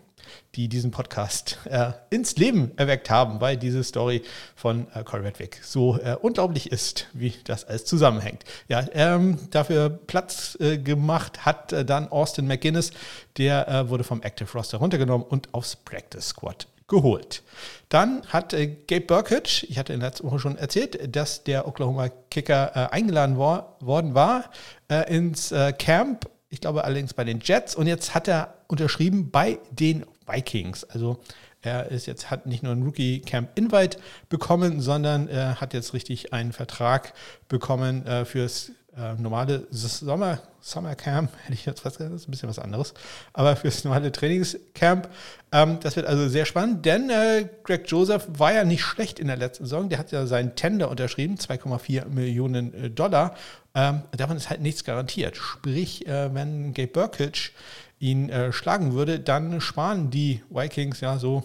die 0.54 0.68
diesen 0.68 0.90
Podcast 0.90 1.58
äh, 1.64 1.92
ins 2.10 2.36
Leben 2.36 2.72
erweckt 2.76 3.10
haben, 3.10 3.40
weil 3.40 3.56
diese 3.56 3.82
Story 3.84 4.22
von 4.56 4.86
äh, 4.94 5.02
Corey 5.04 5.26
Redwick 5.26 5.60
so 5.62 5.98
äh, 5.98 6.16
unglaublich 6.20 6.70
ist, 6.70 7.06
wie 7.12 7.32
das 7.44 7.64
alles 7.64 7.84
zusammenhängt. 7.84 8.44
Ja, 8.68 8.84
ähm, 8.92 9.38
dafür 9.50 9.88
Platz 9.88 10.56
äh, 10.60 10.78
gemacht 10.78 11.46
hat 11.46 11.72
äh, 11.72 11.84
dann 11.84 12.08
Austin 12.10 12.46
McGuinness, 12.46 12.90
der 13.36 13.68
äh, 13.68 13.88
wurde 13.88 14.04
vom 14.04 14.22
Active 14.22 14.50
Roster 14.52 14.78
runtergenommen 14.78 15.26
und 15.26 15.54
aufs 15.54 15.76
Practice 15.76 16.28
Squad 16.28 16.66
geholt. 16.88 17.42
Dann 17.88 18.22
hat 18.26 18.52
äh, 18.52 18.66
Gabe 18.66 19.02
Burkett, 19.02 19.64
ich 19.68 19.78
hatte 19.78 19.92
in 19.92 20.00
der 20.00 20.10
letzten 20.10 20.26
Woche 20.26 20.38
schon 20.38 20.56
erzählt, 20.56 21.14
dass 21.14 21.44
der 21.44 21.68
Oklahoma 21.68 22.08
Kicker 22.30 22.72
äh, 22.74 22.94
eingeladen 22.94 23.38
war, 23.38 23.76
worden 23.80 24.14
war 24.14 24.50
äh, 24.88 25.14
ins 25.14 25.54
Camp 25.78 26.28
ich 26.50 26.60
glaube 26.60 26.84
allerdings 26.84 27.14
bei 27.14 27.24
den 27.24 27.40
Jets 27.40 27.74
und 27.74 27.86
jetzt 27.86 28.14
hat 28.14 28.28
er 28.28 28.58
unterschrieben 28.68 29.30
bei 29.30 29.58
den 29.70 30.04
Vikings. 30.26 30.84
Also 30.84 31.20
er 31.60 31.90
ist 31.90 32.06
jetzt 32.06 32.30
hat 32.30 32.46
nicht 32.46 32.62
nur 32.62 32.72
ein 32.72 32.82
Rookie 32.82 33.20
Camp 33.20 33.50
Invite 33.56 33.98
bekommen, 34.28 34.80
sondern 34.80 35.28
er 35.28 35.60
hat 35.60 35.74
jetzt 35.74 35.92
richtig 35.92 36.32
einen 36.32 36.52
Vertrag 36.52 37.12
bekommen 37.48 38.06
äh, 38.06 38.24
fürs 38.24 38.72
äh, 38.98 39.14
normale 39.14 39.66
Sommer, 39.70 40.40
Summer 40.60 40.90
hätte 40.98 41.28
ich 41.52 41.66
jetzt 41.66 41.80
fast 41.80 41.98
gesagt, 41.98 42.14
das 42.14 42.22
ist 42.22 42.28
ein 42.28 42.32
bisschen 42.32 42.48
was 42.48 42.58
anderes, 42.58 42.94
aber 43.32 43.56
fürs 43.56 43.84
normale 43.84 44.10
Trainingscamp. 44.10 45.08
Ähm, 45.52 45.78
das 45.80 45.96
wird 45.96 46.06
also 46.06 46.28
sehr 46.28 46.44
spannend, 46.44 46.84
denn 46.84 47.10
äh, 47.10 47.48
Greg 47.62 47.84
Joseph 47.86 48.26
war 48.28 48.52
ja 48.52 48.64
nicht 48.64 48.82
schlecht 48.82 49.18
in 49.18 49.28
der 49.28 49.36
letzten 49.36 49.64
Saison. 49.64 49.88
Der 49.88 49.98
hat 49.98 50.10
ja 50.10 50.26
seinen 50.26 50.56
Tender 50.56 50.90
unterschrieben, 50.90 51.36
2,4 51.36 52.08
Millionen 52.08 52.74
äh, 52.74 52.90
Dollar. 52.90 53.34
Ähm, 53.74 54.02
davon 54.16 54.36
ist 54.36 54.50
halt 54.50 54.60
nichts 54.60 54.84
garantiert. 54.84 55.36
Sprich, 55.36 56.06
äh, 56.06 56.34
wenn 56.34 56.74
Gabe 56.74 56.88
Burkitsch 56.88 57.52
ihn 58.00 58.28
äh, 58.30 58.52
schlagen 58.52 58.94
würde, 58.94 59.20
dann 59.20 59.60
sparen 59.60 60.10
die 60.10 60.42
Vikings 60.50 61.00
ja 61.00 61.18
so 61.18 61.44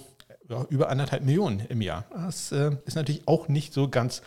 ja, 0.49 0.65
über 0.69 0.89
anderthalb 0.89 1.23
Millionen 1.23 1.61
im 1.69 1.81
Jahr. 1.81 2.05
Das 2.13 2.51
äh, 2.51 2.71
ist 2.85 2.95
natürlich 2.95 3.27
auch 3.27 3.47
nicht 3.47 3.73
so 3.73 3.89
ganz 3.89 4.21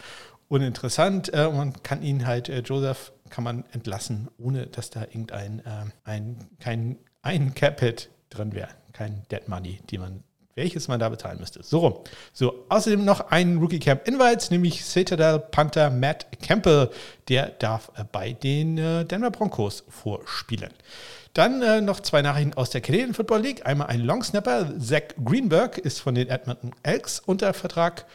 uninteressant. 0.49 1.33
Äh, 1.33 1.51
man 1.51 1.83
kann 1.83 2.03
ihn 2.03 2.27
halt, 2.27 2.49
äh, 2.49 2.61
Joseph 2.61 3.13
kann 3.31 3.45
man 3.45 3.65
entlassen, 3.73 4.29
ohne 4.39 4.67
dass 4.67 4.91
da 4.91 5.03
irgendein 5.03 5.61
äh, 5.61 5.85
ein, 6.05 6.49
kein 6.61 6.99
ein 7.23 7.55
Cap-Hit 7.55 8.11
drin 8.31 8.55
wäre. 8.55 8.69
Kein 8.93 9.23
Dead 9.31 9.49
Money, 9.49 9.81
die 9.91 9.99
man 9.99 10.23
welches 10.57 10.89
man 10.89 10.99
da 10.99 11.09
bezahlen 11.11 11.39
müsste. 11.39 11.63
So 11.63 11.81
rum. 11.81 11.99
So, 12.33 12.65
außerdem 12.71 13.05
noch 13.05 13.31
ein 13.31 13.59
Rookie 13.59 13.79
Camp 13.79 14.09
Invites, 14.09 14.51
nämlich 14.51 14.85
Citadel 14.85 15.39
Panther 15.39 15.91
Matt 15.91 16.27
Campbell. 16.41 16.91
Der 17.29 17.51
darf 17.51 17.93
äh, 17.95 18.05
bei 18.11 18.33
den 18.33 18.79
äh, 18.79 19.05
Denver 19.05 19.31
Broncos 19.31 19.85
vorspielen. 19.89 20.71
Dann 21.35 21.61
äh, 21.61 21.83
noch 21.83 22.01
zwei 22.01 22.23
Nachrichten 22.23 22.55
aus 22.55 22.71
der 22.71 22.81
Canadian 22.81 23.13
Football 23.13 23.43
League. 23.43 23.67
Einmal 23.67 23.89
ein 23.89 24.01
Longsnapper. 24.01 24.81
Zach 24.81 25.03
Greenberg 25.23 25.77
ist 25.77 26.01
von 26.01 26.15
den 26.15 26.29
Edmonton 26.29 26.73
Elks 26.83 27.21
unter 27.21 27.53
Vertrag 27.53 28.07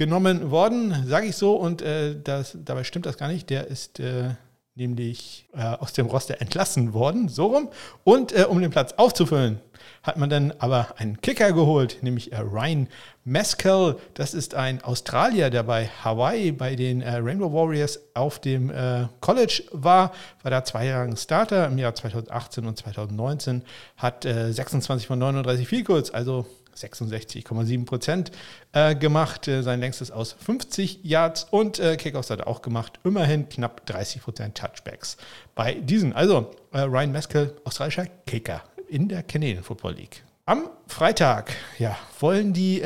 genommen 0.00 0.50
worden, 0.50 1.04
sage 1.06 1.26
ich 1.26 1.36
so. 1.36 1.54
Und 1.56 1.82
äh, 1.82 2.18
das, 2.18 2.56
dabei 2.64 2.84
stimmt 2.84 3.04
das 3.04 3.18
gar 3.18 3.28
nicht. 3.28 3.50
Der 3.50 3.66
ist 3.66 4.00
äh, 4.00 4.30
nämlich 4.74 5.46
äh, 5.52 5.60
aus 5.62 5.92
dem 5.92 6.06
Roster 6.06 6.40
entlassen 6.40 6.94
worden, 6.94 7.28
so 7.28 7.48
rum. 7.48 7.68
Und 8.02 8.32
äh, 8.32 8.44
um 8.44 8.62
den 8.62 8.70
Platz 8.70 8.94
aufzufüllen, 8.96 9.60
hat 10.02 10.16
man 10.16 10.30
dann 10.30 10.54
aber 10.58 10.94
einen 10.96 11.20
Kicker 11.20 11.52
geholt, 11.52 11.98
nämlich 12.00 12.32
äh, 12.32 12.38
Ryan 12.38 12.88
Mescal. 13.24 13.96
Das 14.14 14.32
ist 14.32 14.54
ein 14.54 14.82
Australier, 14.82 15.50
der 15.50 15.64
bei 15.64 15.90
Hawaii 16.02 16.50
bei 16.52 16.76
den 16.76 17.02
äh, 17.02 17.16
Rainbow 17.16 17.52
Warriors 17.52 18.00
auf 18.14 18.38
dem 18.38 18.72
College 19.20 19.64
war, 19.72 20.12
war 20.42 20.50
da 20.50 20.64
zwei 20.64 20.86
Jahre 20.86 21.14
Starter 21.14 21.66
im 21.66 21.76
Jahr 21.76 21.94
2018 21.94 22.66
und 22.66 22.78
2019, 22.78 23.64
hat 23.98 24.24
26 24.24 25.06
von 25.06 25.18
39 25.18 25.68
Field 25.68 25.84
Goals, 25.84 26.10
also 26.10 26.46
66,7 26.76 27.84
Prozent 27.84 28.30
äh, 28.72 28.94
gemacht. 28.94 29.48
Äh, 29.48 29.62
sein 29.62 29.80
längstes 29.80 30.10
aus 30.10 30.32
50 30.44 31.00
Yards 31.02 31.46
und 31.50 31.78
äh, 31.78 31.96
Kickoffs 31.96 32.30
hat 32.30 32.40
er 32.40 32.46
auch 32.46 32.62
gemacht. 32.62 33.00
Immerhin 33.04 33.48
knapp 33.48 33.86
30 33.86 34.22
Prozent 34.22 34.56
Touchbacks 34.56 35.16
bei 35.54 35.74
diesen. 35.74 36.12
Also 36.12 36.50
äh, 36.72 36.80
Ryan 36.80 37.12
Meskel, 37.12 37.56
australischer 37.64 38.06
Kicker 38.26 38.62
in 38.88 39.08
der 39.08 39.22
Canadian 39.22 39.62
Football 39.62 39.94
League. 39.94 40.22
Am 40.46 40.68
Freitag, 40.86 41.52
ja, 41.78 41.96
wollen 42.18 42.52
die, 42.52 42.82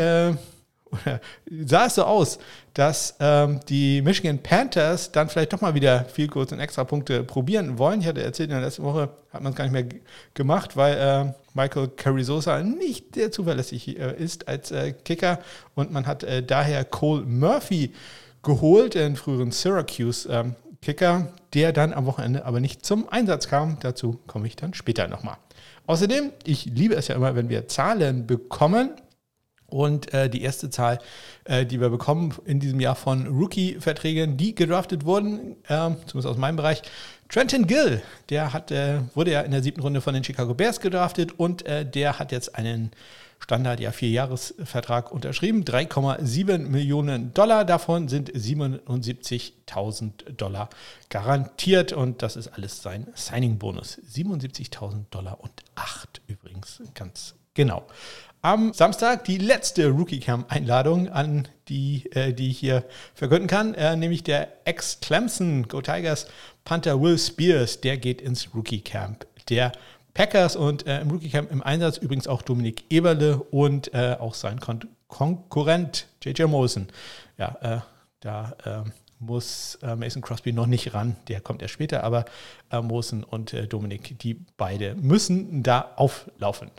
sah 1.67 1.87
es 1.87 1.95
so 1.95 2.05
aus, 2.05 2.39
dass 2.75 3.17
ähm, 3.21 3.61
die 3.69 4.03
Michigan 4.03 4.39
Panthers 4.39 5.13
dann 5.13 5.29
vielleicht 5.29 5.53
doch 5.53 5.61
mal 5.61 5.75
wieder 5.75 6.05
viel 6.07 6.29
kurz 6.29 6.53
und 6.53 6.61
extra 6.61 6.85
Punkte 6.85 7.25
probieren 7.25 7.79
wollen. 7.79 8.01
Ich 8.01 8.07
hatte 8.07 8.23
erzählt, 8.23 8.51
in 8.51 8.57
der 8.57 8.65
letzten 8.65 8.83
Woche 8.83 9.11
hat 9.33 9.43
man 9.43 9.53
es 9.53 9.57
gar 9.57 9.65
nicht 9.65 9.73
mehr 9.73 10.01
gemacht, 10.35 10.77
weil 10.77 10.97
äh, 10.97 11.33
Michael 11.55 11.89
Carrizosa 11.89 12.63
nicht 12.63 13.15
sehr 13.15 13.31
zuverlässig 13.31 13.99
äh, 13.99 14.15
ist 14.17 14.49
als 14.49 14.71
äh, 14.71 14.93
Kicker 14.93 15.39
und 15.75 15.93
man 15.93 16.07
hat 16.07 16.25
äh, 16.25 16.43
daher 16.43 16.85
Cole 16.85 17.23
Murphy 17.23 17.93
geholt, 18.43 18.95
den 18.95 19.17
früheren 19.17 19.51
Syracuse 19.51 20.29
ähm, 20.31 20.57
der 21.55 21.73
dann 21.73 21.95
am 21.95 22.05
Wochenende 22.05 22.45
aber 22.45 22.61
nicht 22.61 22.85
zum 22.85 23.09
Einsatz 23.09 23.49
kam. 23.49 23.79
Dazu 23.81 24.21
komme 24.27 24.47
ich 24.47 24.57
dann 24.57 24.75
später 24.75 25.09
nochmal. 25.09 25.37
Außerdem, 25.87 26.33
ich 26.45 26.67
liebe 26.67 26.95
es 26.95 27.09
ja 27.09 27.15
immer, 27.15 27.35
wenn 27.37 27.49
wir 27.49 27.69
Zahlen 27.69 28.27
bekommen. 28.27 28.91
Und 29.75 30.15
äh, 30.15 30.31
die 30.31 30.43
erste 30.43 30.71
Zahl, 30.71 31.01
äh, 31.43 31.67
die 31.67 31.81
wir 31.81 31.91
bekommen 31.91 32.33
in 32.45 32.61
diesem 32.61 32.79
Jahr 32.79 32.95
von 32.95 33.27
Rookie-Verträgen, 33.27 34.37
die 34.37 34.55
gedraftet 34.55 35.05
wurden, 35.05 35.57
äh, 35.65 35.91
zumindest 36.07 36.27
aus 36.27 36.37
meinem 36.37 36.55
Bereich. 36.55 36.83
Trenton 37.29 37.67
Gill, 37.67 38.01
der 38.29 38.53
hat, 38.53 38.71
äh, 38.71 39.01
wurde 39.17 39.33
ja 39.33 39.41
in 39.41 39.51
der 39.51 39.65
siebten 39.65 39.81
Runde 39.81 40.01
von 40.01 40.15
den 40.15 40.23
Chicago 40.23 40.55
Bears 40.55 40.79
gedraftet 40.79 41.41
und 41.41 41.67
äh, 41.67 41.85
der 41.85 42.21
hat 42.21 42.31
jetzt 42.31 42.55
einen 42.55 42.93
Standard, 43.41 43.81
ja, 43.81 43.91
Vierjahresvertrag 43.91 45.11
unterschrieben. 45.11 45.65
3,7 45.65 46.59
Millionen 46.59 47.35
Dollar, 47.35 47.65
davon 47.65 48.07
sind 48.07 48.31
77.000 48.31 50.37
Dollar 50.37 50.71
garantiert 51.09 51.93
und 51.93 52.23
das 52.23 52.37
ist 52.37 52.47
alles 52.47 52.81
sein 52.81 53.09
Signing-Bonus. 53.17 54.01
77.000 54.09 55.07
Dollar 55.11 55.41
und 55.41 55.65
8 55.75 56.23
übrigens, 56.29 56.81
ganz 56.95 57.35
genau. 57.55 57.87
Am 58.45 58.75
Samstag 58.75 59.25
die 59.25 59.39
letzte 59.39 59.89
Rookie 59.89 60.21
Camp 60.21 60.53
Einladung 60.53 61.09
an 61.09 61.49
die, 61.69 62.11
äh, 62.13 62.35
die 62.35 62.51
ich 62.51 62.59
hier 62.59 62.85
verkünden 63.15 63.47
kann, 63.47 63.73
äh, 63.73 63.97
nämlich 63.97 64.23
der 64.23 64.49
Ex-Clemson 64.67 65.67
Go 65.67 65.81
Tigers 65.81 66.27
Panther 66.63 67.01
Will 67.01 67.19
Spears, 67.19 67.81
der 67.81 67.97
geht 67.97 68.21
ins 68.21 68.55
Rookie 68.55 68.83
Camp. 68.83 69.27
Der 69.49 69.73
Packers 70.13 70.57
und 70.57 70.87
äh, 70.87 71.01
im 71.01 71.11
Rookie 71.11 71.31
Camp 71.31 71.51
im 71.51 71.63
Einsatz 71.63 71.97
übrigens 71.97 72.29
auch 72.29 72.43
Dominik 72.43 72.85
Eberle 72.91 73.39
und 73.39 73.95
äh, 73.95 74.17
auch 74.21 74.35
sein 74.35 74.61
Kon 74.61 74.81
Konkurrent 75.09 76.07
JJ 76.23 76.45
Mosen. 76.45 76.89
Ja, 77.39 77.57
äh, 77.63 77.81
da 78.21 78.57
äh, 78.65 78.91
muss 79.21 79.79
äh, 79.83 79.97
Mason 79.97 80.23
Crosby 80.23 80.53
noch 80.53 80.67
nicht 80.67 80.93
ran, 80.93 81.17
der 81.29 81.41
kommt 81.41 81.63
erst 81.63 81.75
später, 81.75 82.05
aber 82.05 82.27
äh, 82.71 82.81
Mosen 82.81 83.25
und 83.25 83.55
Dominik, 83.73 84.19
die 84.19 84.35
beide 84.57 84.95
müssen 84.97 85.63
da 85.63 85.93
auflaufen. 85.97 86.71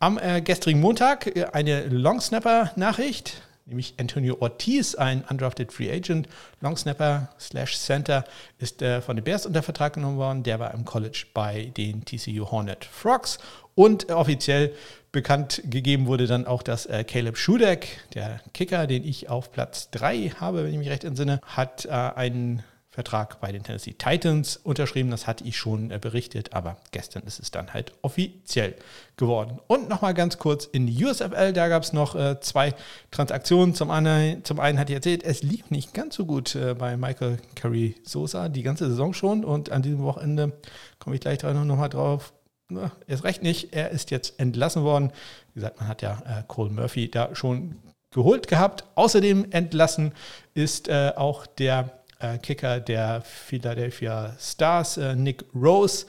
Am 0.00 0.20
gestrigen 0.44 0.80
Montag 0.80 1.54
eine 1.54 1.86
Longsnapper-Nachricht 1.86 3.42
nämlich 3.68 3.94
Antonio 3.98 4.36
Ortiz, 4.40 4.94
ein 4.94 5.22
undrafted 5.28 5.72
Free 5.72 5.90
Agent, 5.90 6.28
Longsnapper 6.60 7.28
slash 7.38 7.78
Center, 7.78 8.24
ist 8.58 8.82
äh, 8.82 9.00
von 9.00 9.16
den 9.16 9.24
Bears 9.24 9.46
unter 9.46 9.62
Vertrag 9.62 9.92
genommen 9.92 10.16
worden. 10.16 10.42
Der 10.42 10.58
war 10.58 10.74
im 10.74 10.84
College 10.84 11.26
bei 11.34 11.72
den 11.76 12.04
TCU 12.04 12.50
Hornet 12.50 12.84
Frogs 12.84 13.38
und 13.74 14.08
äh, 14.08 14.12
offiziell 14.12 14.72
bekannt 15.12 15.62
gegeben 15.64 16.06
wurde 16.06 16.26
dann 16.26 16.46
auch, 16.46 16.62
dass 16.62 16.86
äh, 16.86 17.04
Caleb 17.04 17.36
Schudeck, 17.36 18.00
der 18.14 18.40
Kicker, 18.52 18.86
den 18.86 19.04
ich 19.04 19.28
auf 19.28 19.52
Platz 19.52 19.90
3 19.90 20.34
habe, 20.40 20.64
wenn 20.64 20.72
ich 20.72 20.78
mich 20.78 20.90
recht 20.90 21.04
entsinne, 21.04 21.40
hat 21.44 21.84
äh, 21.84 21.90
einen 21.90 22.62
Vertrag 22.98 23.40
bei 23.40 23.52
den 23.52 23.62
Tennessee 23.62 23.92
Titans 23.92 24.56
unterschrieben. 24.56 25.12
Das 25.12 25.28
hatte 25.28 25.44
ich 25.44 25.56
schon 25.56 25.92
äh, 25.92 26.00
berichtet, 26.00 26.52
aber 26.52 26.78
gestern 26.90 27.22
ist 27.22 27.38
es 27.38 27.52
dann 27.52 27.72
halt 27.72 27.92
offiziell 28.02 28.74
geworden. 29.16 29.60
Und 29.68 29.88
nochmal 29.88 30.14
ganz 30.14 30.38
kurz 30.38 30.64
in 30.64 30.88
die 30.88 31.04
USFL, 31.04 31.52
da 31.52 31.68
gab 31.68 31.84
es 31.84 31.92
noch 31.92 32.16
äh, 32.16 32.40
zwei 32.40 32.74
Transaktionen. 33.12 33.76
Zum 33.76 33.92
einen, 33.92 34.44
zum 34.44 34.58
einen 34.58 34.80
hat 34.80 34.90
ich 34.90 34.96
erzählt, 34.96 35.22
es 35.22 35.44
lief 35.44 35.70
nicht 35.70 35.94
ganz 35.94 36.16
so 36.16 36.26
gut 36.26 36.56
äh, 36.56 36.74
bei 36.74 36.96
Michael 36.96 37.38
Curry 37.54 37.94
Sosa 38.02 38.48
die 38.48 38.64
ganze 38.64 38.88
Saison 38.88 39.14
schon 39.14 39.44
und 39.44 39.70
an 39.70 39.82
diesem 39.82 40.02
Wochenende 40.02 40.58
komme 40.98 41.14
ich 41.14 41.20
gleich 41.20 41.40
nochmal 41.44 41.88
drauf. 41.88 42.32
Na, 42.68 42.90
ist 43.06 43.22
recht 43.22 43.44
nicht, 43.44 43.72
er 43.74 43.90
ist 43.90 44.10
jetzt 44.10 44.40
entlassen 44.40 44.82
worden. 44.82 45.12
Wie 45.54 45.60
gesagt, 45.60 45.78
man 45.78 45.88
hat 45.88 46.02
ja 46.02 46.20
äh, 46.26 46.42
Cole 46.48 46.70
Murphy 46.70 47.08
da 47.08 47.32
schon 47.36 47.76
geholt 48.10 48.48
gehabt. 48.48 48.82
Außerdem 48.96 49.52
entlassen 49.52 50.12
ist 50.54 50.88
äh, 50.88 51.12
auch 51.14 51.46
der 51.46 51.98
Kicker 52.38 52.80
der 52.80 53.22
Philadelphia 53.22 54.34
Stars, 54.38 54.96
äh, 54.96 55.14
Nick 55.14 55.44
Rose. 55.54 56.06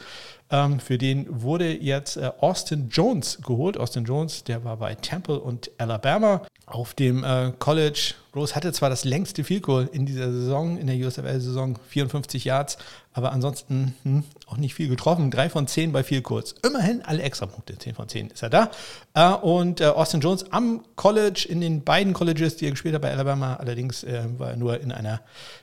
Ähm, 0.51 0.79
für 0.79 0.97
den 0.97 1.27
wurde 1.29 1.71
jetzt 1.71 2.17
äh, 2.17 2.31
Austin 2.39 2.89
Jones 2.89 3.39
geholt. 3.43 3.77
Austin 3.77 4.05
Jones, 4.05 4.43
der 4.43 4.63
war 4.63 4.77
bei 4.77 4.95
Temple 4.95 5.39
und 5.39 5.69
Alabama 5.77 6.41
auf 6.69 6.93
dem 6.93 7.23
äh, 7.23 7.51
College. 7.57 8.13
Rose 8.35 8.55
hatte 8.55 8.71
zwar 8.71 8.89
das 8.89 9.05
längste 9.05 9.43
Field 9.43 9.63
Goal 9.63 9.89
in 9.91 10.05
dieser 10.05 10.31
Saison, 10.31 10.77
in 10.77 10.85
der 10.85 10.95
USFL-Saison, 10.95 11.79
54 11.89 12.45
Yards, 12.45 12.77
aber 13.11 13.31
ansonsten 13.31 13.95
hm, 14.03 14.23
auch 14.45 14.57
nicht 14.57 14.75
viel 14.75 14.87
getroffen. 14.87 15.31
Drei 15.31 15.49
von 15.49 15.65
zehn 15.65 15.91
bei 15.91 16.03
Field 16.03 16.23
Goals. 16.23 16.53
Immerhin 16.63 17.01
alle 17.01 17.23
Extrapunkte. 17.23 17.77
Zehn 17.79 17.95
von 17.95 18.07
zehn 18.07 18.29
ist 18.29 18.43
er 18.43 18.51
da. 18.51 18.71
Äh, 19.15 19.33
und 19.33 19.81
äh, 19.81 19.85
Austin 19.85 20.21
Jones 20.21 20.51
am 20.51 20.83
College, 20.95 21.47
in 21.49 21.59
den 21.59 21.83
beiden 21.83 22.13
Colleges, 22.13 22.57
die 22.57 22.67
er 22.67 22.71
gespielt 22.71 22.93
hat 22.93 23.01
bei 23.01 23.11
Alabama, 23.11 23.55
allerdings 23.55 24.03
äh, 24.03 24.25
war 24.37 24.51
er 24.51 24.57
nur 24.57 24.79
in 24.79 24.91
einer 24.91 25.21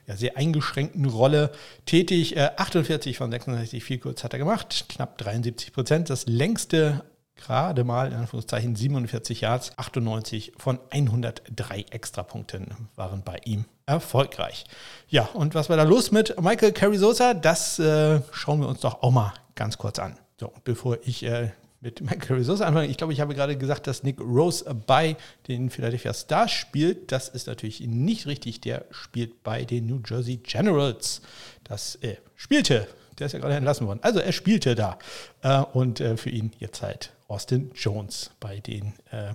ja, 0.08 0.16
sehr 0.16 0.36
eingeschränkten 0.36 1.04
Rolle 1.04 1.52
tätig. 1.86 2.36
48 2.36 3.14
äh, 3.14 3.16
von 3.16 3.30
66 3.30 3.84
Field 3.84 4.02
Goals 4.02 4.24
hat 4.24 4.32
er 4.32 4.40
gemacht, 4.40 4.86
knapp 4.88 5.18
73 5.18 5.72
Prozent. 5.72 6.10
Das 6.10 6.26
längste 6.26 7.04
gerade 7.36 7.84
mal 7.84 8.08
in 8.08 8.14
Anführungszeichen 8.14 8.76
47 8.76 9.42
Yards, 9.42 9.72
98 9.76 10.52
von 10.56 10.78
103 10.90 11.86
Extrapunkten 11.90 12.88
waren 12.96 13.22
bei 13.22 13.38
ihm 13.44 13.66
erfolgreich. 13.86 14.64
Ja, 15.08 15.28
und 15.34 15.54
was 15.54 15.68
war 15.68 15.76
da 15.76 15.84
los 15.84 16.10
mit 16.10 16.40
Michael 16.40 16.72
Carrizosa? 16.72 17.34
Das 17.34 17.78
äh, 17.78 18.20
schauen 18.32 18.60
wir 18.60 18.68
uns 18.68 18.80
doch 18.80 19.02
auch 19.02 19.10
mal 19.10 19.32
ganz 19.54 19.78
kurz 19.78 19.98
an. 19.98 20.18
So, 20.38 20.52
bevor 20.64 20.98
ich 21.04 21.22
äh, 21.24 21.50
mit 21.80 22.00
Michael 22.00 22.20
Carrizosa 22.20 22.66
anfange, 22.66 22.88
ich 22.88 22.96
glaube, 22.96 23.12
ich 23.12 23.20
habe 23.20 23.34
gerade 23.34 23.56
gesagt, 23.56 23.86
dass 23.86 24.02
Nick 24.02 24.20
Rose 24.20 24.64
bei 24.86 25.16
den 25.46 25.70
Philadelphia 25.70 26.12
Stars 26.14 26.50
spielt. 26.50 27.12
Das 27.12 27.28
ist 27.28 27.46
natürlich 27.46 27.80
nicht 27.80 28.26
richtig. 28.26 28.60
Der 28.62 28.86
spielt 28.90 29.42
bei 29.44 29.64
den 29.64 29.86
New 29.86 30.00
Jersey 30.04 30.38
Generals. 30.38 31.22
Das 31.64 31.96
äh, 31.96 32.16
spielte 32.34 32.88
der 33.18 33.26
ist 33.26 33.32
ja 33.32 33.38
gerade 33.38 33.54
entlassen 33.54 33.86
worden. 33.86 34.00
Also 34.02 34.20
er 34.20 34.32
spielte 34.32 34.74
da. 34.74 34.98
Äh, 35.42 35.60
und 35.60 36.00
äh, 36.00 36.16
für 36.16 36.30
ihn 36.30 36.52
jetzt 36.58 36.82
halt 36.82 37.12
Austin 37.28 37.72
Jones 37.74 38.30
bei 38.38 38.60
dem 38.60 38.92
äh, 39.16 39.34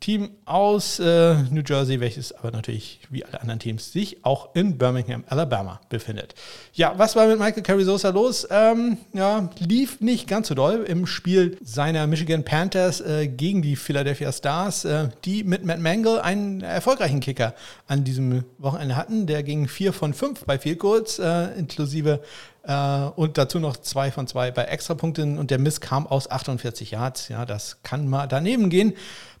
Team 0.00 0.30
aus 0.44 0.98
äh, 0.98 1.34
New 1.50 1.62
Jersey, 1.66 2.00
welches 2.00 2.32
aber 2.32 2.50
natürlich 2.50 3.00
wie 3.10 3.24
alle 3.24 3.40
anderen 3.40 3.60
Teams 3.60 3.92
sich 3.92 4.24
auch 4.24 4.54
in 4.54 4.76
Birmingham, 4.76 5.24
Alabama 5.26 5.80
befindet. 5.88 6.34
Ja, 6.74 6.94
was 6.96 7.16
war 7.16 7.26
mit 7.26 7.38
Michael 7.38 7.62
Carrizosa 7.62 8.10
los? 8.10 8.46
Ähm, 8.50 8.98
ja, 9.14 9.48
lief 9.58 10.00
nicht 10.00 10.28
ganz 10.28 10.48
so 10.48 10.54
doll 10.54 10.84
im 10.86 11.06
Spiel 11.06 11.56
seiner 11.64 12.06
Michigan 12.06 12.44
Panthers 12.44 13.00
äh, 13.00 13.26
gegen 13.26 13.62
die 13.62 13.74
Philadelphia 13.74 14.30
Stars, 14.32 14.84
äh, 14.84 15.08
die 15.24 15.44
mit 15.44 15.64
Matt 15.64 15.80
Mangle 15.80 16.22
einen 16.22 16.60
erfolgreichen 16.60 17.20
Kicker 17.20 17.54
an 17.86 18.04
diesem 18.04 18.44
Wochenende 18.58 18.96
hatten. 18.96 19.26
Der 19.26 19.42
ging 19.42 19.66
4 19.66 19.92
von 19.92 20.12
5 20.12 20.44
bei 20.44 20.58
Field 20.58 20.78
Goals, 20.78 21.18
äh, 21.18 21.58
inklusive 21.58 22.20
äh, 22.66 23.08
und 23.14 23.38
dazu 23.38 23.60
noch 23.60 23.76
zwei 23.76 24.10
von 24.10 24.26
zwei 24.26 24.50
bei 24.50 24.64
Extrapunkten 24.64 25.38
und 25.38 25.50
der 25.50 25.58
Miss 25.58 25.80
kam 25.80 26.06
aus 26.06 26.30
48 26.30 26.90
Yards. 26.90 27.28
Ja, 27.28 27.46
das 27.46 27.78
kann 27.82 28.08
mal 28.08 28.26
daneben 28.26 28.70
gehen. 28.70 28.94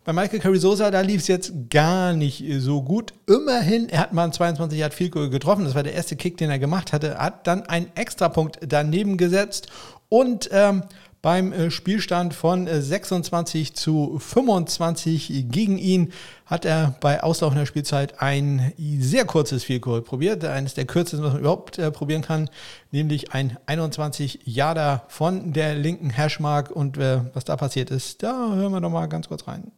Bei 0.04 0.12
Michael 0.12 0.38
Carrizosa, 0.38 0.92
da 0.92 1.00
lief 1.00 1.22
es 1.22 1.26
jetzt 1.26 1.52
gar 1.68 2.12
nicht 2.12 2.44
so 2.58 2.80
gut. 2.80 3.12
Immerhin, 3.26 3.88
er 3.88 3.98
hat 3.98 4.12
mal 4.12 4.22
einen 4.22 4.32
22 4.32 4.78
Yard 4.78 4.94
Field 4.94 5.10
Goal 5.10 5.30
getroffen. 5.30 5.64
Das 5.64 5.74
war 5.74 5.82
der 5.82 5.94
erste 5.94 6.14
Kick, 6.14 6.36
den 6.36 6.48
er 6.48 6.60
gemacht 6.60 6.92
hatte. 6.92 7.18
Hat 7.18 7.46
dann 7.48 7.62
einen 7.64 7.90
Extrapunkt 7.96 8.60
daneben 8.64 9.16
gesetzt 9.16 9.66
und 10.08 10.48
ähm, 10.52 10.84
beim 11.26 11.52
äh, 11.52 11.72
Spielstand 11.72 12.34
von 12.34 12.68
26 12.68 13.70
äh, 13.70 13.74
zu 13.74 14.20
25 14.20 15.46
gegen 15.50 15.76
ihn 15.76 16.12
hat 16.44 16.64
er 16.64 16.94
bei 17.00 17.20
auslaufender 17.20 17.66
Spielzeit 17.66 18.22
ein 18.22 18.72
sehr 18.78 19.24
kurzes 19.24 19.64
Field 19.64 19.82
Goal 19.82 20.02
probiert, 20.02 20.44
eines 20.44 20.74
der 20.74 20.84
kürzesten, 20.84 21.24
was 21.24 21.32
man 21.32 21.40
überhaupt 21.40 21.80
äh, 21.80 21.90
probieren 21.90 22.22
kann, 22.22 22.48
nämlich 22.92 23.32
ein 23.32 23.58
21 23.66 24.42
Yarder 24.44 25.02
von 25.08 25.52
der 25.52 25.74
linken 25.74 26.10
Hashmark 26.10 26.70
und 26.70 26.96
äh, 26.96 27.22
was 27.34 27.42
da 27.42 27.56
passiert 27.56 27.90
ist, 27.90 28.22
da 28.22 28.54
hören 28.54 28.70
wir 28.70 28.78
noch 28.78 28.90
mal 28.90 29.08
ganz 29.08 29.26
kurz 29.26 29.48
rein. 29.48 29.72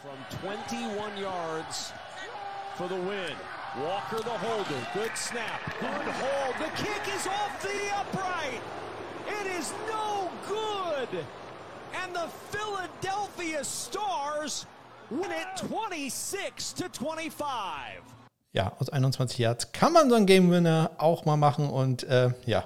From 0.00 0.48
21 0.48 1.20
yards 1.20 1.90
for 2.76 2.86
the 2.86 2.94
win. 2.94 3.34
Walker 3.82 4.22
the 4.22 4.38
holder, 4.38 4.86
good 4.94 5.16
snap, 5.16 5.60
good 5.80 5.90
hold. 5.90 6.54
The 6.60 6.70
kick 6.80 7.12
is 7.12 7.26
off 7.26 7.60
the 7.60 7.76
upright. 7.92 8.75
Is 9.66 9.72
no 9.88 10.30
good. 10.46 11.24
And 12.00 12.14
the 12.14 12.28
Philadelphia 12.52 13.64
Stars 13.64 14.66
win 15.10 15.32
it 15.32 15.56
26 15.56 16.72
to 16.74 16.88
25. 16.88 18.02
ja, 18.56 18.72
aus 18.78 18.88
21 18.88 19.38
Yards 19.38 19.72
kann 19.72 19.92
man 19.92 20.08
so 20.08 20.16
einen 20.16 20.24
Game 20.24 20.50
Winner 20.50 20.90
auch 20.96 21.26
mal 21.26 21.36
machen 21.36 21.68
und 21.68 22.04
äh, 22.04 22.30
ja, 22.46 22.64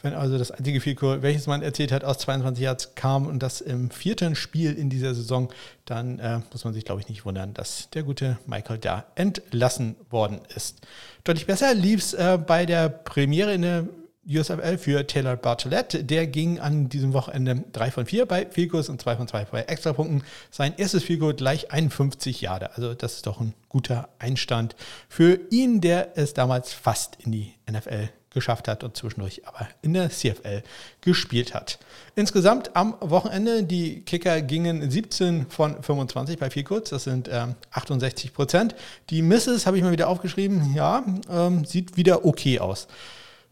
wenn 0.00 0.14
also 0.14 0.38
das 0.38 0.50
einzige 0.50 0.94
Goal, 0.94 1.20
welches 1.20 1.46
man 1.46 1.62
erzählt 1.62 1.92
hat, 1.92 2.04
aus 2.04 2.18
22 2.18 2.64
Yards 2.64 2.94
kam 2.94 3.26
und 3.26 3.42
das 3.42 3.60
im 3.60 3.90
vierten 3.90 4.34
Spiel 4.34 4.72
in 4.72 4.88
dieser 4.88 5.14
Saison, 5.14 5.52
dann 5.84 6.18
äh, 6.20 6.40
muss 6.52 6.64
man 6.64 6.72
sich, 6.72 6.84
glaube 6.84 7.02
ich, 7.02 7.08
nicht 7.08 7.26
wundern, 7.26 7.52
dass 7.52 7.90
der 7.90 8.02
gute 8.02 8.38
Michael 8.46 8.78
da 8.78 9.04
entlassen 9.14 9.96
worden 10.08 10.40
ist. 10.54 10.78
Deutlich 11.24 11.46
besser 11.46 11.74
lief 11.74 12.00
es 12.00 12.14
äh, 12.14 12.38
bei 12.38 12.64
der 12.64 12.88
Premiere 12.88 13.52
in 13.52 13.62
der 13.62 13.84
USFL 14.28 14.78
für 14.78 15.06
Taylor 15.06 15.36
Bartlett. 15.36 16.10
Der 16.10 16.26
ging 16.26 16.58
an 16.58 16.88
diesem 16.88 17.12
Wochenende 17.12 17.64
3 17.72 17.90
von 17.90 18.06
4 18.06 18.26
bei 18.26 18.46
Field 18.46 18.74
und 18.74 19.00
2 19.00 19.16
von 19.16 19.28
2 19.28 19.44
bei 19.46 19.62
Extrapunkten. 19.62 20.24
Sein 20.50 20.74
erstes 20.76 21.04
Field 21.04 21.36
gleich 21.36 21.70
51 21.72 22.40
Jahre. 22.40 22.74
Also 22.76 22.94
das 22.94 23.14
ist 23.14 23.26
doch 23.26 23.40
ein 23.40 23.54
guter 23.68 24.08
Einstand 24.18 24.76
für 25.08 25.38
ihn, 25.50 25.80
der 25.80 26.16
es 26.16 26.34
damals 26.34 26.72
fast 26.72 27.16
in 27.24 27.32
die 27.32 27.54
NFL 27.70 28.08
geschafft 28.36 28.68
hat 28.68 28.84
und 28.84 28.94
zwischendurch 28.96 29.48
aber 29.48 29.66
in 29.80 29.94
der 29.94 30.10
CFL 30.10 30.62
gespielt 31.00 31.54
hat. 31.54 31.78
Insgesamt 32.16 32.76
am 32.76 32.94
Wochenende, 33.00 33.62
die 33.62 34.02
Kicker 34.02 34.42
gingen 34.42 34.90
17 34.90 35.46
von 35.48 35.82
25 35.82 36.38
bei 36.38 36.50
Field 36.50 36.92
das 36.92 37.04
sind 37.04 37.30
ähm, 37.32 37.54
68 37.70 38.34
Prozent. 38.34 38.74
Die 39.08 39.22
Misses 39.22 39.66
habe 39.66 39.78
ich 39.78 39.82
mal 39.82 39.92
wieder 39.92 40.08
aufgeschrieben, 40.08 40.74
ja, 40.74 41.02
ähm, 41.30 41.64
sieht 41.64 41.96
wieder 41.96 42.26
okay 42.26 42.60
aus 42.60 42.88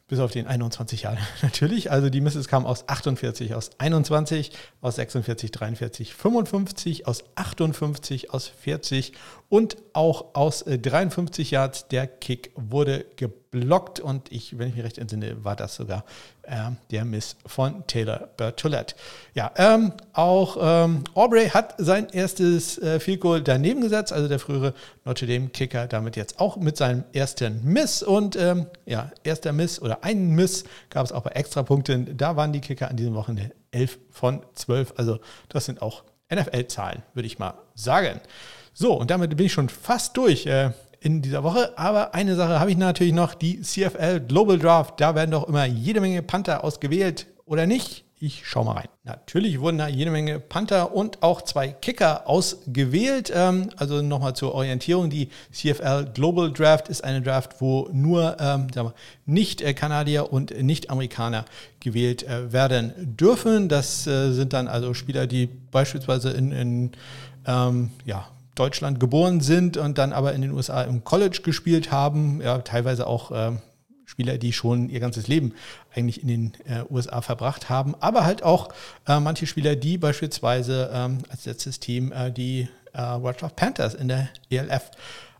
bis 0.06 0.18
auf 0.18 0.32
den 0.32 0.46
21 0.46 1.02
Jahren 1.02 1.18
natürlich. 1.42 1.90
Also 1.90 2.10
die 2.10 2.20
Misses 2.20 2.48
kamen 2.48 2.66
aus 2.66 2.88
48, 2.88 3.54
aus 3.54 3.70
21, 3.78 4.52
aus 4.80 4.96
46, 4.96 5.50
43, 5.50 6.14
55, 6.14 7.06
aus 7.06 7.24
58, 7.36 8.30
aus 8.30 8.48
40 8.48 9.12
und 9.54 9.76
auch 9.92 10.34
aus 10.34 10.64
53 10.64 11.52
äh, 11.52 11.54
Yards. 11.54 11.86
Der 11.86 12.08
Kick 12.08 12.50
wurde 12.56 13.06
geblockt 13.14 14.00
und 14.00 14.32
ich, 14.32 14.58
wenn 14.58 14.70
ich 14.70 14.74
mich 14.74 14.84
recht 14.84 14.98
entsinne, 14.98 15.44
war 15.44 15.54
das 15.54 15.76
sogar 15.76 16.04
äh, 16.42 16.72
der 16.90 17.04
Miss 17.04 17.36
von 17.46 17.86
Taylor 17.86 18.30
Bertolette. 18.36 18.96
Ja, 19.32 19.52
ähm, 19.54 19.92
auch 20.12 20.56
ähm, 20.60 21.04
Aubrey 21.14 21.50
hat 21.50 21.76
sein 21.78 22.08
erstes 22.08 22.78
äh, 22.78 22.98
Field 22.98 23.20
Goal 23.20 23.42
daneben 23.42 23.80
gesetzt, 23.80 24.12
also 24.12 24.26
der 24.26 24.40
frühere 24.40 24.74
Notre 25.04 25.28
Dame 25.28 25.50
Kicker 25.50 25.86
damit 25.86 26.16
jetzt 26.16 26.40
auch 26.40 26.56
mit 26.56 26.76
seinem 26.76 27.04
ersten 27.12 27.62
Miss 27.62 28.02
und 28.02 28.34
ähm, 28.34 28.66
ja, 28.86 29.12
erster 29.22 29.52
Miss 29.52 29.80
oder 29.80 30.02
einen 30.02 30.34
Miss 30.34 30.64
gab 30.90 31.06
es 31.06 31.12
auch 31.12 31.22
bei 31.22 31.30
Extrapunkten. 31.30 32.16
Da 32.16 32.34
waren 32.34 32.52
die 32.52 32.60
Kicker 32.60 32.90
an 32.90 32.96
diesem 32.96 33.14
Wochenende 33.14 33.54
11 33.70 34.00
von 34.10 34.42
12, 34.56 34.94
also 34.96 35.20
das 35.48 35.66
sind 35.66 35.80
auch 35.80 36.02
NFL-Zahlen, 36.28 37.04
würde 37.14 37.28
ich 37.28 37.38
mal 37.38 37.54
sagen. 37.76 38.20
So, 38.76 38.94
und 38.94 39.10
damit 39.10 39.36
bin 39.36 39.46
ich 39.46 39.52
schon 39.52 39.68
fast 39.68 40.16
durch 40.16 40.46
äh, 40.46 40.72
in 41.00 41.22
dieser 41.22 41.44
Woche. 41.44 41.78
Aber 41.78 42.12
eine 42.12 42.34
Sache 42.34 42.58
habe 42.58 42.72
ich 42.72 42.76
natürlich 42.76 43.12
noch, 43.12 43.34
die 43.34 43.60
CFL 43.60 44.20
Global 44.20 44.58
Draft. 44.58 45.00
Da 45.00 45.14
werden 45.14 45.30
doch 45.30 45.48
immer 45.48 45.64
jede 45.64 46.00
Menge 46.00 46.22
Panther 46.22 46.64
ausgewählt, 46.64 47.26
oder 47.46 47.66
nicht? 47.66 48.04
Ich 48.18 48.48
schaue 48.48 48.64
mal 48.64 48.72
rein. 48.72 48.88
Natürlich 49.04 49.60
wurden 49.60 49.78
da 49.78 49.86
jede 49.86 50.10
Menge 50.10 50.40
Panther 50.40 50.94
und 50.94 51.22
auch 51.22 51.42
zwei 51.42 51.68
Kicker 51.68 52.28
ausgewählt. 52.28 53.30
Ähm, 53.32 53.68
also 53.76 54.02
nochmal 54.02 54.34
zur 54.34 54.54
Orientierung. 54.54 55.08
Die 55.08 55.28
CFL 55.52 56.06
Global 56.12 56.52
Draft 56.52 56.88
ist 56.88 57.04
eine 57.04 57.22
Draft, 57.22 57.60
wo 57.60 57.88
nur 57.92 58.36
ähm, 58.40 58.68
Nicht-Kanadier 59.26 60.32
und 60.32 60.58
Nicht-Amerikaner 60.60 61.44
gewählt 61.78 62.22
äh, 62.22 62.52
werden 62.52 62.92
dürfen. 62.96 63.68
Das 63.68 64.06
äh, 64.06 64.32
sind 64.32 64.52
dann 64.52 64.66
also 64.66 64.94
Spieler, 64.94 65.28
die 65.28 65.46
beispielsweise 65.70 66.30
in, 66.30 66.50
in 66.50 66.92
ähm, 67.46 67.90
ja, 68.04 68.26
Deutschland 68.54 69.00
geboren 69.00 69.40
sind 69.40 69.76
und 69.76 69.98
dann 69.98 70.12
aber 70.12 70.32
in 70.32 70.42
den 70.42 70.52
USA 70.52 70.82
im 70.82 71.04
College 71.04 71.40
gespielt 71.42 71.90
haben, 71.90 72.40
ja, 72.40 72.58
teilweise 72.58 73.06
auch 73.06 73.30
äh, 73.30 73.52
Spieler, 74.06 74.38
die 74.38 74.52
schon 74.52 74.90
ihr 74.90 75.00
ganzes 75.00 75.28
Leben 75.28 75.54
eigentlich 75.94 76.22
in 76.22 76.28
den 76.28 76.52
äh, 76.66 76.84
USA 76.90 77.20
verbracht 77.20 77.68
haben, 77.68 77.94
aber 78.00 78.24
halt 78.24 78.42
auch 78.42 78.68
äh, 79.06 79.18
manche 79.18 79.46
Spieler, 79.46 79.76
die 79.76 79.98
beispielsweise 79.98 80.90
ähm, 80.92 81.18
als 81.28 81.46
letztes 81.46 81.80
Team 81.80 82.12
äh, 82.12 82.30
die 82.30 82.68
äh, 82.92 82.98
Wildlife 82.98 83.54
Panthers 83.56 83.94
in 83.94 84.08
der 84.08 84.28
ELF 84.50 84.90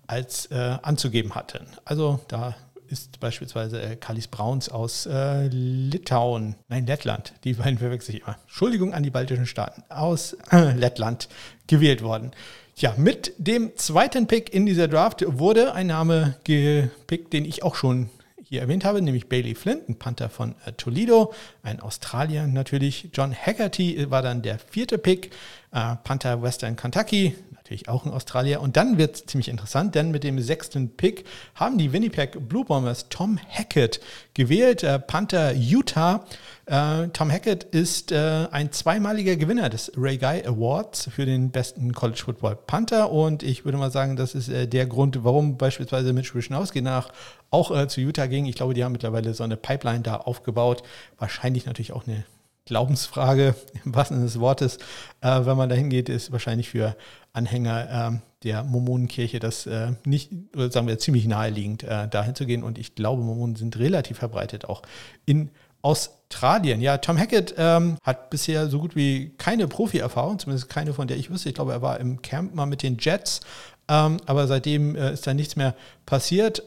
als 0.06 0.46
äh, 0.46 0.76
anzugeben 0.82 1.34
hatten. 1.34 1.66
Also 1.84 2.20
da 2.28 2.54
ist 2.88 3.20
beispielsweise 3.20 3.80
äh, 3.82 3.96
Kalis 3.96 4.28
Brauns 4.28 4.68
aus 4.68 5.06
äh, 5.06 5.48
Litauen, 5.48 6.56
nein, 6.68 6.86
Lettland, 6.86 7.32
die 7.44 7.54
beiden 7.54 7.78
verwechsel 7.78 8.14
ich 8.14 8.22
immer. 8.22 8.36
Entschuldigung 8.42 8.92
an 8.92 9.02
die 9.02 9.10
baltischen 9.10 9.46
Staaten, 9.46 9.82
aus 9.88 10.36
äh, 10.52 10.72
Lettland 10.72 11.28
gewählt 11.66 12.02
worden. 12.02 12.32
Ja, 12.76 12.94
mit 12.96 13.32
dem 13.38 13.76
zweiten 13.76 14.26
Pick 14.26 14.52
in 14.52 14.66
dieser 14.66 14.88
Draft 14.88 15.24
wurde 15.26 15.74
ein 15.74 15.86
Name 15.86 16.34
gepickt, 16.42 17.32
den 17.32 17.44
ich 17.44 17.62
auch 17.62 17.76
schon 17.76 18.10
hier 18.42 18.62
erwähnt 18.62 18.84
habe, 18.84 19.00
nämlich 19.00 19.28
Bailey 19.28 19.54
Flint, 19.54 19.88
ein 19.88 19.96
Panther 19.96 20.28
von 20.28 20.56
äh, 20.66 20.72
Toledo, 20.72 21.32
ein 21.62 21.78
Australier 21.78 22.48
natürlich. 22.48 23.10
John 23.12 23.32
Haggerty 23.32 24.10
war 24.10 24.22
dann 24.22 24.42
der 24.42 24.58
vierte 24.58 24.98
Pick, 24.98 25.30
äh, 25.72 25.94
Panther 26.02 26.42
Western 26.42 26.74
Kentucky, 26.74 27.36
natürlich 27.64 27.88
auch 27.88 28.04
ein 28.04 28.12
Australier. 28.12 28.60
Und 28.60 28.76
dann 28.76 28.98
wird 28.98 29.16
es 29.16 29.26
ziemlich 29.26 29.48
interessant, 29.48 29.94
denn 29.94 30.10
mit 30.10 30.22
dem 30.22 30.38
sechsten 30.38 30.90
Pick 30.96 31.24
haben 31.54 31.78
die 31.78 31.94
Winnipeg 31.94 32.46
Blue 32.46 32.62
Bombers 32.62 33.08
Tom 33.08 33.38
Hackett 33.48 34.00
gewählt, 34.34 34.82
äh, 34.82 34.98
Panther 34.98 35.54
Utah. 35.54 36.26
Äh, 36.66 37.08
Tom 37.08 37.30
Hackett 37.30 37.64
ist 37.64 38.12
äh, 38.12 38.48
ein 38.50 38.70
zweimaliger 38.70 39.36
Gewinner 39.36 39.70
des 39.70 39.90
Ray 39.96 40.18
Guy 40.18 40.44
Awards 40.46 41.08
für 41.10 41.24
den 41.24 41.50
besten 41.52 41.94
College 41.94 42.20
Football 42.22 42.56
Panther 42.66 43.10
und 43.10 43.42
ich 43.42 43.64
würde 43.64 43.78
mal 43.78 43.90
sagen, 43.90 44.16
das 44.16 44.34
ist 44.34 44.50
äh, 44.50 44.68
der 44.68 44.84
Grund, 44.84 45.24
warum 45.24 45.56
beispielsweise 45.56 46.12
Mitch 46.12 46.34
Wischnowski 46.34 46.82
nach 46.82 47.12
auch 47.50 47.74
äh, 47.74 47.88
zu 47.88 48.02
Utah 48.02 48.26
ging. 48.26 48.44
Ich 48.44 48.56
glaube, 48.56 48.74
die 48.74 48.84
haben 48.84 48.92
mittlerweile 48.92 49.32
so 49.32 49.42
eine 49.42 49.56
Pipeline 49.56 50.02
da 50.02 50.16
aufgebaut. 50.16 50.82
Wahrscheinlich 51.18 51.64
natürlich 51.64 51.92
auch 51.92 52.06
eine 52.06 52.24
Glaubensfrage 52.66 53.54
im 53.84 53.94
wahrsten 53.94 54.16
Sinne 54.16 54.26
des 54.26 54.40
Wortes, 54.40 54.78
äh, 55.20 55.44
wenn 55.44 55.56
man 55.56 55.68
da 55.68 55.74
hingeht, 55.74 56.08
ist 56.08 56.32
wahrscheinlich 56.32 56.70
für 56.70 56.96
Anhänger 57.32 58.12
äh, 58.12 58.18
der 58.44 58.62
Mormonenkirche 58.62 59.38
das 59.38 59.66
äh, 59.66 59.92
nicht, 60.04 60.30
oder 60.54 60.70
sagen 60.70 60.86
wir 60.86 60.98
ziemlich 60.98 61.26
naheliegend, 61.26 61.82
äh, 61.82 62.08
dahin 62.08 62.34
zu 62.34 62.46
gehen. 62.46 62.62
Und 62.62 62.78
ich 62.78 62.94
glaube, 62.94 63.22
Mormonen 63.22 63.56
sind 63.56 63.78
relativ 63.78 64.18
verbreitet 64.18 64.66
auch 64.66 64.82
in 65.24 65.50
Australien. 65.82 66.80
Ja, 66.80 66.98
Tom 66.98 67.18
Hackett 67.18 67.54
ähm, 67.58 67.98
hat 68.02 68.30
bisher 68.30 68.68
so 68.68 68.78
gut 68.78 68.96
wie 68.96 69.34
keine 69.36 69.68
Profi-Erfahrung, 69.68 70.38
zumindest 70.38 70.70
keine, 70.70 70.94
von 70.94 71.08
der 71.08 71.18
ich 71.18 71.30
wüsste. 71.30 71.50
Ich 71.50 71.54
glaube, 71.54 71.72
er 71.72 71.82
war 71.82 72.00
im 72.00 72.22
Camp 72.22 72.54
mal 72.54 72.66
mit 72.66 72.82
den 72.82 72.96
Jets, 72.98 73.40
ähm, 73.88 74.16
aber 74.24 74.46
seitdem 74.46 74.96
äh, 74.96 75.12
ist 75.12 75.26
da 75.26 75.34
nichts 75.34 75.56
mehr 75.56 75.74
passiert. 76.06 76.62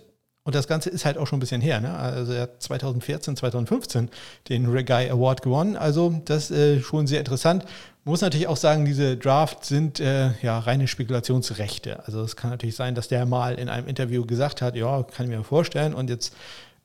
Und 0.47 0.55
das 0.55 0.65
Ganze 0.65 0.89
ist 0.89 1.03
halt 1.03 1.17
auch 1.17 1.27
schon 1.27 1.37
ein 1.37 1.39
bisschen 1.41 1.59
her. 1.59 1.81
Ne? 1.81 1.93
Also 1.93 2.31
er 2.31 2.43
hat 2.43 2.61
2014, 2.63 3.35
2015 3.35 4.07
den 4.47 4.65
Regai 4.67 5.11
Award 5.11 5.41
gewonnen. 5.41 5.75
Also 5.75 6.21
das 6.23 6.51
ist 6.51 6.57
äh, 6.57 6.79
schon 6.79 7.05
sehr 7.05 7.19
interessant. 7.19 7.65
Muss 8.05 8.21
natürlich 8.21 8.47
auch 8.47 8.55
sagen, 8.55 8.85
diese 8.85 9.17
Drafts 9.17 9.67
sind 9.67 9.99
äh, 9.99 10.29
ja 10.41 10.57
reine 10.57 10.87
Spekulationsrechte. 10.87 12.01
Also 12.05 12.21
es 12.21 12.37
kann 12.37 12.49
natürlich 12.51 12.77
sein, 12.77 12.95
dass 12.95 13.09
der 13.09 13.25
mal 13.25 13.55
in 13.55 13.67
einem 13.67 13.89
Interview 13.89 14.25
gesagt 14.25 14.61
hat, 14.61 14.77
ja, 14.77 15.03
kann 15.03 15.29
ich 15.29 15.37
mir 15.37 15.43
vorstellen. 15.43 15.93
Und 15.93 16.09
jetzt 16.09 16.33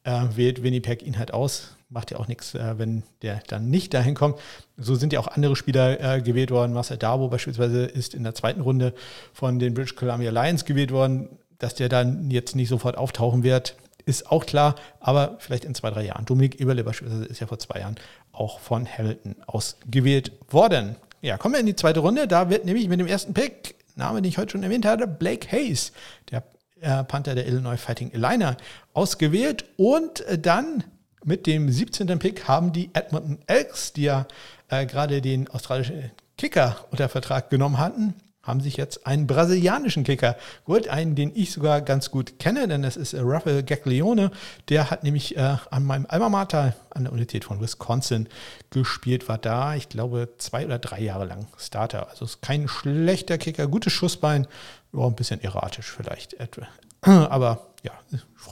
äh, 0.02 0.22
wählt 0.34 0.64
Winnipeg 0.64 1.04
ihn 1.04 1.16
halt 1.16 1.32
aus. 1.32 1.76
Macht 1.88 2.10
ja 2.10 2.18
auch 2.18 2.26
nichts, 2.26 2.56
äh, 2.56 2.78
wenn 2.78 3.04
der 3.22 3.42
dann 3.46 3.70
nicht 3.70 3.94
dahin 3.94 4.16
kommt. 4.16 4.40
So 4.76 4.96
sind 4.96 5.12
ja 5.12 5.20
auch 5.20 5.28
andere 5.28 5.54
Spieler 5.54 6.16
äh, 6.16 6.20
gewählt 6.20 6.50
worden. 6.50 6.72
Marcel 6.72 6.96
Dabo 6.96 7.28
beispielsweise 7.28 7.84
ist 7.84 8.12
in 8.12 8.24
der 8.24 8.34
zweiten 8.34 8.60
Runde 8.60 8.92
von 9.32 9.60
den 9.60 9.72
British 9.72 9.94
Columbia 9.94 10.32
Lions 10.32 10.64
gewählt 10.64 10.90
worden 10.90 11.28
dass 11.62 11.74
der 11.74 11.88
dann 11.88 12.30
jetzt 12.30 12.56
nicht 12.56 12.68
sofort 12.68 12.96
auftauchen 12.96 13.42
wird, 13.42 13.76
ist 14.04 14.30
auch 14.30 14.46
klar, 14.46 14.74
aber 14.98 15.36
vielleicht 15.38 15.64
in 15.64 15.74
zwei, 15.74 15.90
drei 15.90 16.04
Jahren. 16.04 16.24
Dominik 16.24 16.60
Eberle 16.60 16.82
beispielsweise 16.82 17.24
ist 17.24 17.40
ja 17.40 17.46
vor 17.46 17.60
zwei 17.60 17.80
Jahren 17.80 17.94
auch 18.32 18.58
von 18.58 18.86
Hamilton 18.86 19.36
ausgewählt 19.46 20.32
worden. 20.50 20.96
Ja, 21.20 21.38
kommen 21.38 21.54
wir 21.54 21.60
in 21.60 21.66
die 21.66 21.76
zweite 21.76 22.00
Runde. 22.00 22.26
Da 22.26 22.50
wird 22.50 22.64
nämlich 22.64 22.88
mit 22.88 22.98
dem 22.98 23.06
ersten 23.06 23.32
Pick, 23.32 23.76
Name, 23.94 24.20
den 24.20 24.28
ich 24.28 24.38
heute 24.38 24.52
schon 24.52 24.62
erwähnt 24.64 24.84
hatte, 24.86 25.06
Blake 25.06 25.52
Hayes, 25.52 25.92
der 26.30 26.42
äh, 26.80 27.04
Panther 27.04 27.36
der 27.36 27.46
Illinois 27.46 27.76
Fighting 27.76 28.10
Illiner, 28.10 28.56
ausgewählt. 28.92 29.66
Und 29.76 30.22
äh, 30.22 30.38
dann 30.38 30.82
mit 31.24 31.46
dem 31.46 31.70
17. 31.70 32.18
Pick 32.18 32.48
haben 32.48 32.72
die 32.72 32.90
Edmonton 32.94 33.38
Elks, 33.46 33.92
die 33.92 34.02
ja 34.02 34.26
äh, 34.68 34.84
gerade 34.86 35.20
den 35.20 35.48
australischen 35.48 36.10
Kicker 36.36 36.86
unter 36.90 37.08
Vertrag 37.08 37.50
genommen 37.50 37.78
hatten, 37.78 38.14
haben 38.42 38.60
sich 38.60 38.76
jetzt 38.76 39.06
einen 39.06 39.26
brasilianischen 39.26 40.04
Kicker 40.04 40.36
geholt, 40.66 40.88
einen, 40.88 41.14
den 41.14 41.30
ich 41.34 41.52
sogar 41.52 41.80
ganz 41.80 42.10
gut 42.10 42.38
kenne, 42.38 42.66
denn 42.66 42.82
das 42.82 42.96
ist 42.96 43.12
äh, 43.14 43.20
Rafael 43.22 43.62
Gaglione. 43.62 44.30
Der 44.68 44.90
hat 44.90 45.04
nämlich 45.04 45.36
äh, 45.36 45.56
an 45.70 45.84
meinem 45.84 46.06
Alma 46.08 46.28
Mater 46.28 46.74
an 46.90 47.04
der 47.04 47.12
Universität 47.12 47.44
von 47.44 47.60
Wisconsin 47.60 48.28
gespielt, 48.70 49.28
war 49.28 49.38
da, 49.38 49.74
ich 49.74 49.88
glaube, 49.88 50.30
zwei 50.38 50.64
oder 50.64 50.78
drei 50.78 51.00
Jahre 51.00 51.24
lang 51.24 51.46
Starter. 51.56 52.08
Also 52.10 52.24
ist 52.24 52.42
kein 52.42 52.68
schlechter 52.68 53.38
Kicker, 53.38 53.68
gutes 53.68 53.92
Schussbein, 53.92 54.46
war 54.90 55.06
ein 55.06 55.14
bisschen 55.14 55.40
erratisch 55.40 55.90
vielleicht 55.90 56.36
Aber 57.02 57.66
ja, 57.82 57.92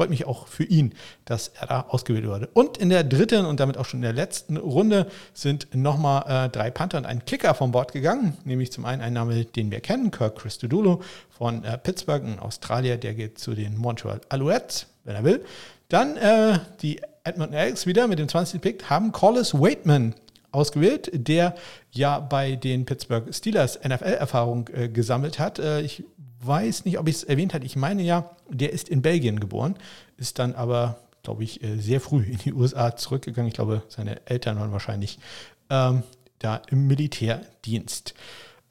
freut 0.01 0.09
mich 0.09 0.27
auch 0.27 0.47
für 0.47 0.65
ihn, 0.65 0.95
dass 1.27 1.49
er 1.49 1.67
da 1.67 1.81
ausgewählt 1.83 2.27
wurde. 2.27 2.49
Und 2.55 2.79
in 2.79 2.89
der 2.89 3.05
dritten 3.05 3.45
und 3.45 3.61
damit 3.61 3.77
auch 3.77 3.85
schon 3.85 3.99
in 3.99 4.05
der 4.05 4.15
letzten 4.15 4.57
Runde 4.57 5.07
sind 5.35 5.75
nochmal 5.75 6.47
äh, 6.47 6.49
drei 6.49 6.71
Panther 6.71 6.97
und 6.97 7.05
ein 7.05 7.27
Kicker 7.27 7.53
vom 7.53 7.71
Bord 7.71 7.93
gegangen. 7.93 8.39
Nämlich 8.45 8.73
zum 8.73 8.87
einen 8.87 9.03
ein 9.03 9.13
Name, 9.13 9.45
den 9.45 9.71
wir 9.71 9.81
kennen, 9.81 10.11
Kirk 10.11 10.39
Christodoulou 10.39 11.01
von 11.29 11.65
äh, 11.65 11.77
Pittsburgh, 11.77 12.25
ein 12.25 12.39
Australier, 12.39 12.97
der 12.97 13.13
geht 13.13 13.39
zu 13.39 13.53
den 13.53 13.77
Montreal 13.77 14.23
Alouettes, 14.31 14.87
wenn 15.05 15.17
er 15.17 15.25
will. 15.25 15.45
Dann 15.91 16.17
äh, 16.17 16.61
die 16.81 17.03
Edmonton 17.25 17.55
Elks 17.55 17.85
wieder 17.85 18.09
mit 18.09 18.19
dem 18.19 18.29
20. 18.29 18.59
Pick 18.63 18.89
haben 18.89 19.13
Collis 19.13 19.53
Waitman 19.53 20.15
ausgewählt, 20.51 21.11
der 21.13 21.55
ja 21.91 22.21
bei 22.21 22.57
den 22.57 22.87
Pittsburgh 22.87 23.35
Steelers 23.35 23.79
NFL-Erfahrung 23.87 24.71
äh, 24.73 24.89
gesammelt 24.89 25.39
hat. 25.39 25.59
Äh, 25.59 25.83
ich 25.83 26.05
weiß 26.41 26.85
nicht, 26.85 26.99
ob 26.99 27.09
ich 27.09 27.17
es 27.17 27.25
erwähnt 27.25 27.55
habe. 27.55 27.65
Ich 27.65 27.77
meine 27.77 28.03
ja, 28.03 28.31
der 28.49 28.73
ist 28.73 28.89
in 28.89 29.03
Belgien 29.03 29.41
geboren, 29.41 29.77
ist 30.17 30.39
dann 30.39 30.55
aber, 30.55 31.01
glaube 31.23 31.45
ich, 31.45 31.63
äh, 31.63 31.79
sehr 31.79 32.01
früh 32.01 32.23
in 32.23 32.39
die 32.39 32.53
USA 32.53 32.97
zurückgegangen. 32.97 33.49
Ich 33.49 33.55
glaube, 33.55 33.83
seine 33.89 34.27
Eltern 34.27 34.59
waren 34.59 34.73
wahrscheinlich 34.73 35.19
ähm, 35.69 36.03
da 36.39 36.63
im 36.71 36.87
Militärdienst. 36.87 38.15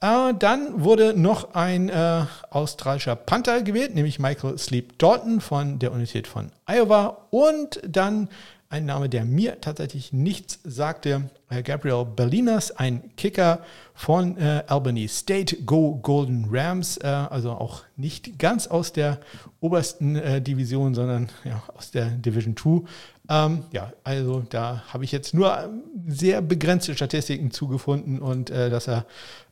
Äh, 0.00 0.34
dann 0.38 0.82
wurde 0.82 1.18
noch 1.18 1.54
ein 1.54 1.88
äh, 1.88 2.24
australischer 2.50 3.16
Panther 3.16 3.62
gewählt, 3.62 3.94
nämlich 3.94 4.18
Michael 4.18 4.58
Sleep 4.58 4.98
Dalton 4.98 5.40
von 5.40 5.78
der 5.78 5.92
Universität 5.92 6.26
von 6.26 6.50
Iowa. 6.66 7.26
Und 7.30 7.80
dann 7.86 8.28
ein 8.70 8.86
Name, 8.86 9.08
der 9.08 9.24
mir 9.24 9.60
tatsächlich 9.60 10.12
nichts 10.12 10.60
sagte. 10.62 11.28
Äh, 11.48 11.64
Gabriel 11.64 12.04
Berlinas, 12.04 12.70
ein 12.70 13.14
Kicker 13.16 13.64
von 13.94 14.38
äh, 14.38 14.62
Albany 14.68 15.08
State, 15.08 15.64
Go 15.64 15.96
Golden 15.96 16.46
Rams, 16.48 16.96
äh, 16.98 17.06
also 17.08 17.50
auch 17.50 17.82
nicht 17.96 18.38
ganz 18.38 18.68
aus 18.68 18.92
der 18.92 19.18
obersten 19.58 20.14
äh, 20.14 20.40
Division, 20.40 20.94
sondern 20.94 21.30
ja, 21.44 21.62
aus 21.76 21.90
der 21.90 22.10
Division 22.10 22.56
2. 22.56 22.82
Ähm, 23.28 23.64
ja, 23.72 23.92
also 24.04 24.44
da 24.48 24.84
habe 24.86 25.02
ich 25.04 25.10
jetzt 25.10 25.34
nur 25.34 25.52
ähm, 25.58 25.82
sehr 26.06 26.40
begrenzte 26.40 26.94
Statistiken 26.94 27.50
zugefunden 27.50 28.20
und 28.20 28.50
äh, 28.50 28.70
dass 28.70 28.86
er 28.86 29.04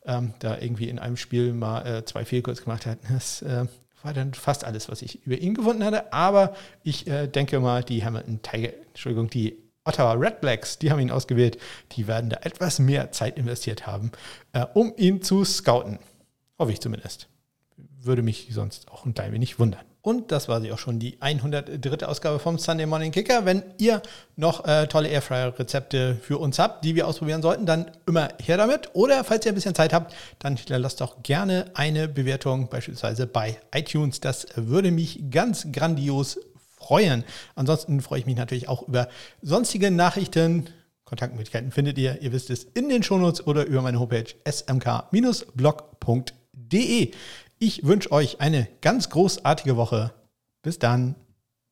ähm, 0.06 0.32
da 0.38 0.58
irgendwie 0.58 0.88
in 0.88 1.00
einem 1.00 1.16
Spiel 1.16 1.52
mal 1.52 1.84
äh, 1.84 2.04
zwei 2.04 2.24
Fehlkurs 2.24 2.62
gemacht 2.62 2.86
hat, 2.86 2.98
das 3.12 3.44
war 4.02 4.12
dann 4.12 4.34
fast 4.34 4.64
alles, 4.64 4.88
was 4.88 5.02
ich 5.02 5.24
über 5.26 5.38
ihn 5.38 5.54
gefunden 5.54 5.84
hatte. 5.84 6.12
Aber 6.12 6.54
ich 6.82 7.06
äh, 7.06 7.26
denke 7.26 7.60
mal, 7.60 7.82
die 7.82 8.04
Hamilton 8.04 8.40
Tiger, 8.42 8.72
Entschuldigung, 8.88 9.30
die 9.30 9.56
Ottawa 9.84 10.12
Red 10.12 10.40
Blacks, 10.40 10.78
die 10.78 10.90
haben 10.90 11.00
ihn 11.00 11.10
ausgewählt. 11.10 11.58
Die 11.92 12.06
werden 12.06 12.30
da 12.30 12.38
etwas 12.42 12.78
mehr 12.78 13.10
Zeit 13.12 13.38
investiert 13.38 13.86
haben, 13.86 14.12
äh, 14.52 14.66
um 14.74 14.92
ihn 14.96 15.22
zu 15.22 15.44
scouten. 15.44 15.98
Hoffe 16.58 16.72
ich 16.72 16.80
zumindest. 16.80 17.28
Würde 17.76 18.22
mich 18.22 18.48
sonst 18.52 18.90
auch 18.90 19.06
ein 19.06 19.14
klein 19.14 19.32
wenig 19.32 19.58
wundern. 19.58 19.84
Und 20.00 20.30
das 20.30 20.48
war 20.48 20.60
sie 20.60 20.70
auch 20.72 20.78
schon, 20.78 21.00
die 21.00 21.20
103. 21.20 22.06
Ausgabe 22.06 22.38
vom 22.38 22.58
Sunday 22.58 22.86
Morning 22.86 23.10
Kicker. 23.10 23.44
Wenn 23.44 23.64
ihr 23.78 24.00
noch 24.36 24.64
äh, 24.64 24.86
tolle 24.86 25.08
Airfryer-Rezepte 25.08 26.16
für 26.22 26.38
uns 26.38 26.58
habt, 26.58 26.84
die 26.84 26.94
wir 26.94 27.08
ausprobieren 27.08 27.42
sollten, 27.42 27.66
dann 27.66 27.90
immer 28.06 28.28
her 28.40 28.56
damit. 28.56 28.90
Oder 28.94 29.24
falls 29.24 29.44
ihr 29.44 29.52
ein 29.52 29.56
bisschen 29.56 29.74
Zeit 29.74 29.92
habt, 29.92 30.14
dann 30.38 30.56
lasst 30.68 31.00
doch 31.00 31.22
gerne 31.22 31.72
eine 31.74 32.06
Bewertung 32.08 32.68
beispielsweise 32.68 33.26
bei 33.26 33.58
iTunes. 33.74 34.20
Das 34.20 34.46
würde 34.54 34.92
mich 34.92 35.30
ganz 35.30 35.66
grandios 35.72 36.38
freuen. 36.76 37.24
Ansonsten 37.56 38.00
freue 38.00 38.20
ich 38.20 38.26
mich 38.26 38.36
natürlich 38.36 38.68
auch 38.68 38.86
über 38.86 39.08
sonstige 39.42 39.90
Nachrichten. 39.90 40.70
Kontaktmöglichkeiten 41.04 41.72
findet 41.72 41.98
ihr, 41.98 42.22
ihr 42.22 42.32
wisst 42.32 42.50
es, 42.50 42.64
in 42.64 42.88
den 42.88 43.02
Shownotes 43.02 43.46
oder 43.46 43.64
über 43.64 43.82
meine 43.82 43.98
Homepage 43.98 44.26
smk-blog.de. 44.46 45.10
Ich 47.60 47.84
wünsche 47.84 48.12
euch 48.12 48.40
eine 48.40 48.68
ganz 48.80 49.10
großartige 49.10 49.76
Woche. 49.76 50.14
Bis 50.62 50.78
dann. 50.78 51.16